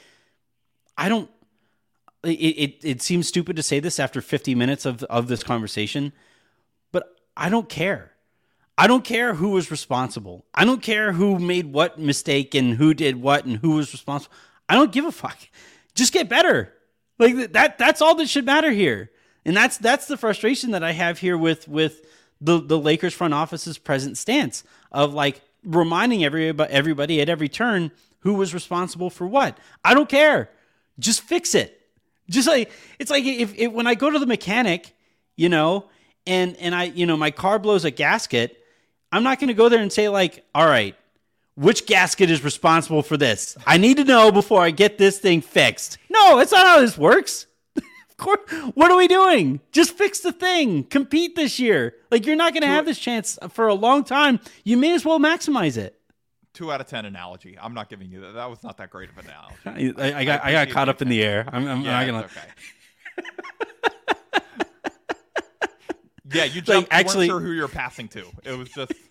[0.97, 1.29] I don't.
[2.23, 6.11] It, it, it seems stupid to say this after 50 minutes of, of this conversation,
[6.91, 8.11] but I don't care.
[8.77, 10.45] I don't care who was responsible.
[10.53, 14.35] I don't care who made what mistake and who did what and who was responsible.
[14.69, 15.37] I don't give a fuck.
[15.95, 16.73] Just get better.
[17.17, 19.09] Like that that's all that should matter here.
[19.45, 22.05] And that's that's the frustration that I have here with with
[22.39, 27.91] the the Lakers front office's present stance of like reminding everybody everybody at every turn
[28.19, 29.57] who was responsible for what.
[29.83, 30.49] I don't care.
[30.99, 31.81] Just fix it.
[32.29, 34.93] Just like it's like if, if when I go to the mechanic,
[35.35, 35.89] you know,
[36.27, 38.61] and and I you know my car blows a gasket,
[39.17, 40.95] I'm not going to go there and say like, all right,
[41.55, 43.57] which gasket is responsible for this?
[43.65, 45.97] I need to know before I get this thing fixed.
[46.09, 47.47] No, that's not how this works.
[47.75, 48.39] of course,
[48.75, 49.59] what are we doing?
[49.71, 50.83] Just fix the thing.
[50.83, 51.95] Compete this year.
[52.11, 54.39] Like you're not going to have this chance for a long time.
[54.63, 55.95] You may as well maximize it.
[56.53, 57.55] Two out of ten analogy.
[57.61, 58.33] I'm not giving you that.
[58.33, 59.25] That was not that great of an
[59.65, 59.93] analogy.
[59.99, 61.47] I, I, I got I got caught up in the air.
[61.51, 62.23] I'm, I'm Yeah, not gonna.
[62.23, 63.27] okay.
[66.31, 66.89] yeah, you jumped.
[66.91, 68.25] actually- you weren't sure who you're passing to.
[68.43, 68.91] It was just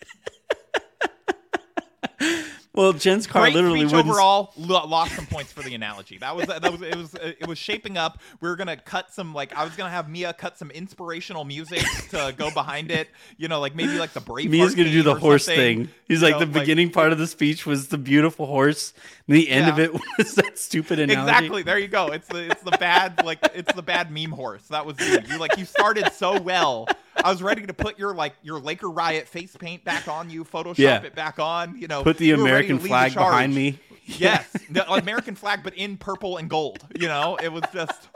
[2.77, 4.11] Well, Jen's car great literally speech wouldn't.
[4.11, 4.53] overall.
[4.59, 6.19] Lost some points for the analogy.
[6.19, 8.21] That was that was it was it was shaping up.
[8.43, 11.83] We were gonna cut some like I was gonna have Mia cut some inspirational music
[12.11, 13.09] to go behind it.
[13.39, 14.51] You know, like maybe like the brave.
[14.51, 15.89] Mia's gonna do the horse thing.
[16.07, 18.93] He's like know, the beginning part of the speech was the beautiful horse,
[19.27, 21.31] and the end of it was that stupid analogy.
[21.31, 21.62] Exactly.
[21.62, 22.09] There you go.
[22.09, 24.64] It's the it's the bad like it's the bad meme horse.
[24.69, 25.19] That was you.
[25.31, 26.89] You like you started so well.
[27.25, 30.45] I was ready to put your like your Laker riot face paint back on you,
[30.45, 31.03] Photoshop Yeah.
[31.03, 31.79] it back on.
[31.79, 33.79] You know, Put the you were ready to American lead the flag behind me.
[34.09, 36.79] Yes, the American flag, but in purple and gold.
[36.97, 38.09] You know, it was just.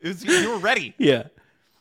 [0.00, 0.94] It was you were ready.
[0.96, 1.24] Yeah.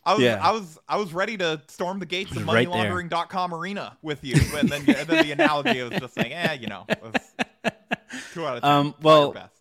[0.04, 0.40] I was Yeah.
[0.42, 4.36] I was I was ready to storm the gates of right moneylaundering.com arena with you,
[4.58, 7.14] and then and then the analogy was just saying, eh, you know, it was
[8.34, 8.72] two out of ten.
[8.72, 9.54] Um, well, best.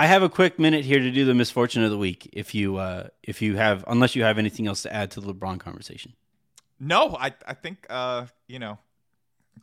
[0.00, 2.30] I have a quick minute here to do the misfortune of the week.
[2.32, 5.34] If you uh, if you have, unless you have anything else to add to the
[5.34, 6.14] LeBron conversation.
[6.78, 8.78] No, I I think uh you know,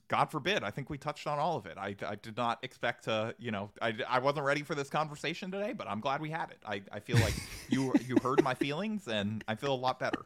[0.10, 0.64] God forbid.
[0.64, 1.80] I think we touched on all of it.
[1.80, 5.50] I, I did not expect to you know I, I wasn't ready for this conversation
[5.50, 6.60] today, but I'm glad we had it.
[6.64, 7.34] I, I feel like
[7.70, 10.24] you you heard my feelings and I feel a lot better.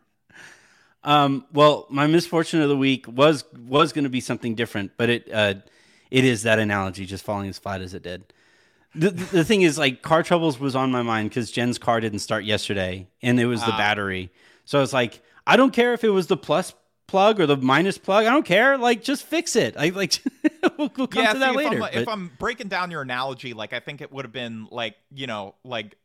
[1.05, 5.07] Um, well, my misfortune of the week was was going to be something different, but
[5.07, 5.53] it uh,
[6.09, 8.33] it is that analogy just falling as flat as it did.
[8.93, 12.19] The, the thing is, like, car troubles was on my mind because Jen's car didn't
[12.19, 13.77] start yesterday, and it was the ah.
[13.77, 14.31] battery.
[14.65, 16.73] So it's like, I don't care if it was the plus
[17.11, 18.25] plug or the minus plug.
[18.25, 18.77] I don't care.
[18.77, 19.75] Like, just fix it.
[19.77, 20.21] I like.
[20.77, 21.77] we'll, we'll come yeah, to that see, later.
[21.77, 24.31] If I'm, if but- I'm breaking down your analogy, like I think it would have
[24.31, 25.95] been like you know, like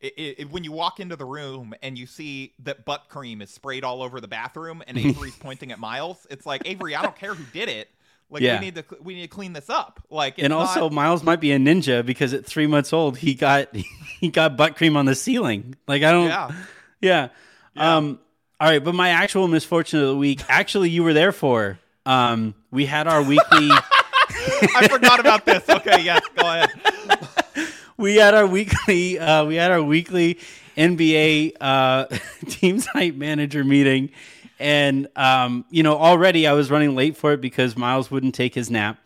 [0.49, 4.03] when you walk into the room and you see that butt cream is sprayed all
[4.03, 6.27] over the bathroom, and Avery's pointing at Miles.
[6.29, 7.89] It's like Avery, I don't care who did it.
[8.29, 8.59] Like Yeah.
[8.59, 10.03] we need to we need to clean this up.
[10.09, 13.17] Like it's and not- also, Miles might be a ninja because at three months old,
[13.17, 13.69] he got
[14.19, 15.75] he got butt cream on the ceiling.
[15.87, 16.27] Like I don't.
[16.27, 16.51] yeah.
[16.99, 17.29] Yeah.
[17.75, 18.19] Um,
[18.59, 21.77] all right, but my actual misfortune of the week, actually, you were there for.
[22.07, 23.69] Um, we had our weekly.
[23.71, 25.67] I forgot about this.
[25.69, 27.67] Okay, yes, go ahead.
[27.97, 29.19] we had our weekly.
[29.19, 30.39] Uh, we had our weekly
[30.75, 32.05] NBA uh,
[32.49, 34.09] team site manager meeting,
[34.59, 38.53] and um, you know, already I was running late for it because Miles wouldn't take
[38.55, 38.97] his nap,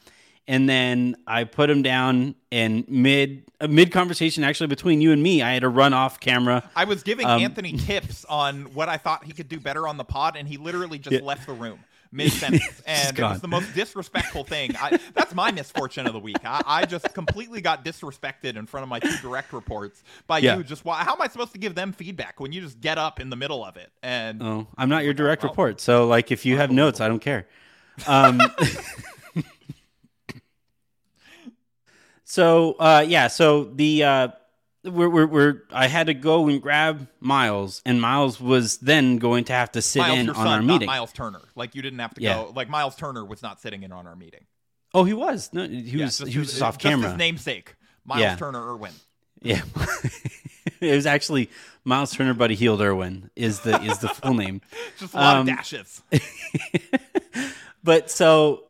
[0.48, 5.22] and then I put him down and mid uh, mid conversation actually between you and
[5.22, 6.70] me, I had to run off camera.
[6.76, 9.98] I was giving Um, Anthony tips on what I thought he could do better on
[9.98, 11.80] the pod, and he literally just left the room
[12.12, 14.72] mid sentence, and it was the most disrespectful thing.
[14.80, 16.38] I, that's my misfortune of the week.
[16.44, 20.58] I, I just completely got disrespected in front of my two direct reports by Yeah.
[20.58, 20.64] you.
[20.64, 21.04] Just why?
[21.04, 23.36] How am I supposed to give them feedback when you just get up in the
[23.36, 23.92] middle of it?
[24.04, 25.52] And Oh, I'm not your direct well.
[25.52, 27.48] report, so like if you have notes, I don't care.
[28.08, 28.42] Um,
[32.24, 34.28] so uh, yeah, so the uh,
[34.84, 39.44] we're, we're, we're I had to go and grab Miles, and Miles was then going
[39.46, 40.88] to have to sit Miles, in your on son, our meeting.
[40.88, 41.42] Miles Turner.
[41.56, 42.36] Like you didn't have to Yeah.
[42.36, 42.54] go.
[42.56, 44.46] Like Miles Turner was not sitting in on our meeting.
[44.94, 45.50] Oh, he was.
[45.54, 46.18] No, he Yeah, was.
[46.18, 47.10] just he was just off just camera.
[47.10, 47.76] His namesake,
[48.06, 48.36] Miles Yeah.
[48.36, 48.92] Turner Irwin.
[49.44, 49.62] Yeah,
[50.82, 51.50] it was actually
[51.84, 54.62] Miles Turner, Buddy Hield Irwin is the is the full name.
[55.00, 56.02] Just a lot Um, of dashes.
[57.84, 58.66] but so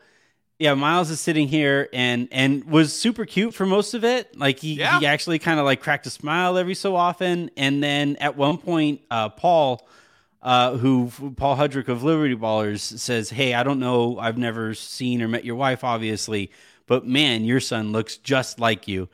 [0.61, 4.59] yeah miles is sitting here and and was super cute for most of it like
[4.59, 4.99] he, Yeah.
[4.99, 8.57] he actually kind of like cracked a smile every so often and then at one
[8.57, 9.87] point uh paul
[10.43, 15.21] uh, who Paul Hudrick of Liberty Ballers says, "Hey, I don't know, I've never seen
[15.21, 16.49] or met your wife, obviously,
[16.87, 19.07] but man, your son looks just like you."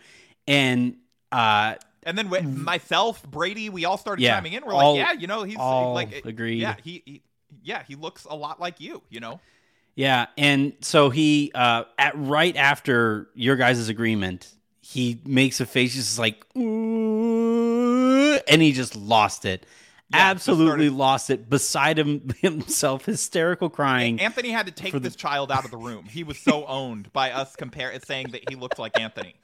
[0.47, 0.95] And
[1.33, 4.65] uh, And then with myself, Brady, we all started Yeah, chiming in.
[4.65, 6.61] We're all- like, yeah, you know, he's all like, agreed.
[6.61, 7.21] Yeah, he, he,
[7.61, 9.01] yeah, he looks a lot like you.
[9.09, 9.41] You know,
[9.97, 14.47] Yeah, and so he uh at right after your guys' agreement,
[14.79, 19.65] he makes a face just like and he just lost it.
[20.13, 24.21] Yeah, Absolutely lost it beside him himself hysterical crying.
[24.21, 26.05] Anthony had to take For the- this child out of the room.
[26.05, 29.33] He was so owned by us compare saying that he looked like Anthony.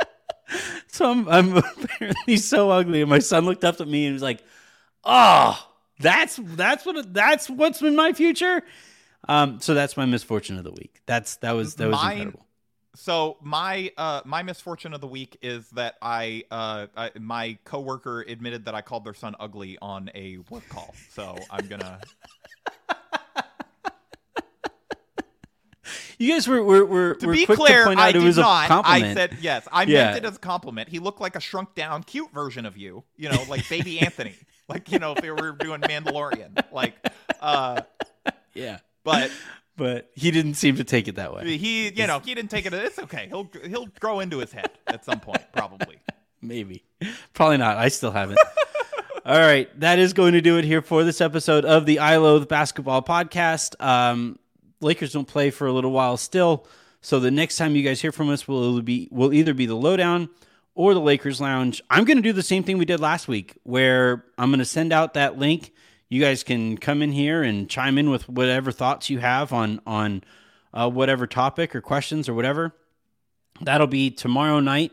[0.87, 4.21] So I'm, I'm apparently so ugly and my son looked up at me and was
[4.21, 4.43] like,
[5.03, 5.57] "Oh,
[5.99, 8.61] that's that's what that's what's in my future."
[9.27, 11.01] Um so that's my misfortune of the week.
[11.05, 12.45] That's that was that was Mine- incredible.
[12.95, 18.21] So my uh my misfortune of the week is that I uh I, my coworker
[18.21, 20.93] admitted that I called their son ugly on a work call.
[21.11, 21.99] So I'm gonna
[26.19, 28.69] You guys were were were, to were be quick clear, to I did was not.
[28.71, 29.67] I said yes.
[29.71, 30.11] I Yeah.
[30.11, 30.87] meant it as a compliment.
[30.87, 33.03] He looked like a shrunk down, cute version of you.
[33.17, 34.35] You know, like baby Anthony.
[34.69, 36.63] Like you know, if they were doing Mandalorian.
[36.71, 36.93] Like,
[37.41, 37.81] uh,
[38.53, 38.77] yeah.
[39.03, 39.31] But
[39.75, 41.57] But he didn't seem to take it that way.
[41.57, 42.73] he, you know, he didn't take it.
[42.73, 43.25] It's okay.
[43.27, 45.97] He'll he'll grow into his head at some point, probably.
[46.41, 46.83] Maybe.
[47.33, 47.77] Probably not.
[47.77, 48.37] I still haven't.
[49.25, 49.67] All right.
[49.79, 53.01] That is going to do it here for this episode of the I Loathe Basketball
[53.01, 53.81] Podcast.
[53.81, 54.37] Um,
[54.81, 56.67] Lakers don't play for a little while still.
[57.01, 59.75] So the next time you guys hear from us will be will either be the
[59.75, 60.29] lowdown
[60.75, 61.81] or the Lakers Lounge.
[61.89, 64.65] I'm going to do the same thing we did last week, where I'm going to
[64.65, 65.71] send out that link.
[66.13, 69.81] You guys can come in here and chime in with whatever thoughts you have on
[69.87, 70.23] on
[70.71, 72.75] uh, whatever topic or questions or whatever.
[73.61, 74.91] That'll be tomorrow night,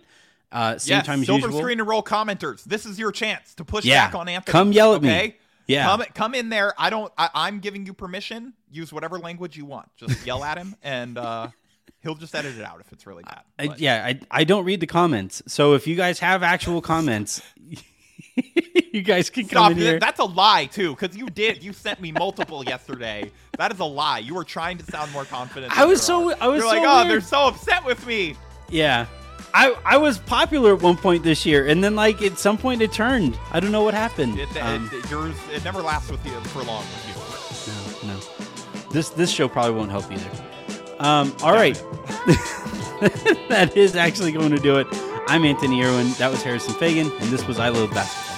[0.50, 1.60] uh, same Yes, time as silver usual.
[1.60, 2.64] screen and roll commenters.
[2.64, 4.06] This is your chance to push Yeah.
[4.06, 4.50] back on Anthony.
[4.52, 5.36] Come yell at me.
[5.66, 5.84] Yeah.
[5.84, 6.72] Come come in there.
[6.78, 7.12] I don't.
[7.18, 8.54] I, I'm giving you permission.
[8.72, 9.88] Use whatever language you want.
[9.98, 11.48] Just yell at him, and uh,
[12.02, 13.42] he'll just edit it out if it's really bad.
[13.58, 15.42] I, But- yeah, I, I don't read the comments.
[15.46, 17.42] So if you guys have actual comments,
[18.93, 19.72] you guys can come Stop.
[19.72, 19.99] in here.
[19.99, 21.62] That's a lie too, because you did.
[21.62, 23.30] You sent me multiple yesterday.
[23.59, 24.18] That is a lie.
[24.20, 25.76] You were trying to sound more confident.
[25.76, 26.36] I was so- are.
[26.41, 28.36] I was You're so like, oh, they're so upset with me.
[28.68, 29.07] yeah.
[29.53, 32.82] I, I was popular at one point this year, and then like at some point
[32.82, 33.36] it turned.
[33.51, 34.38] I don't know what happened.
[34.38, 35.34] It, it- Um, it- yours.
[35.53, 38.09] It never lasts with you for long with you.
[38.09, 38.91] no, no.
[38.93, 40.30] This this show probably won't help either.
[41.01, 41.74] Um, all right,
[43.49, 44.86] that is actually going to do it.
[45.28, 46.12] I'm Anthony Irwin.
[46.14, 48.30] That was Harrison Faigen, and this was I Love Basketball.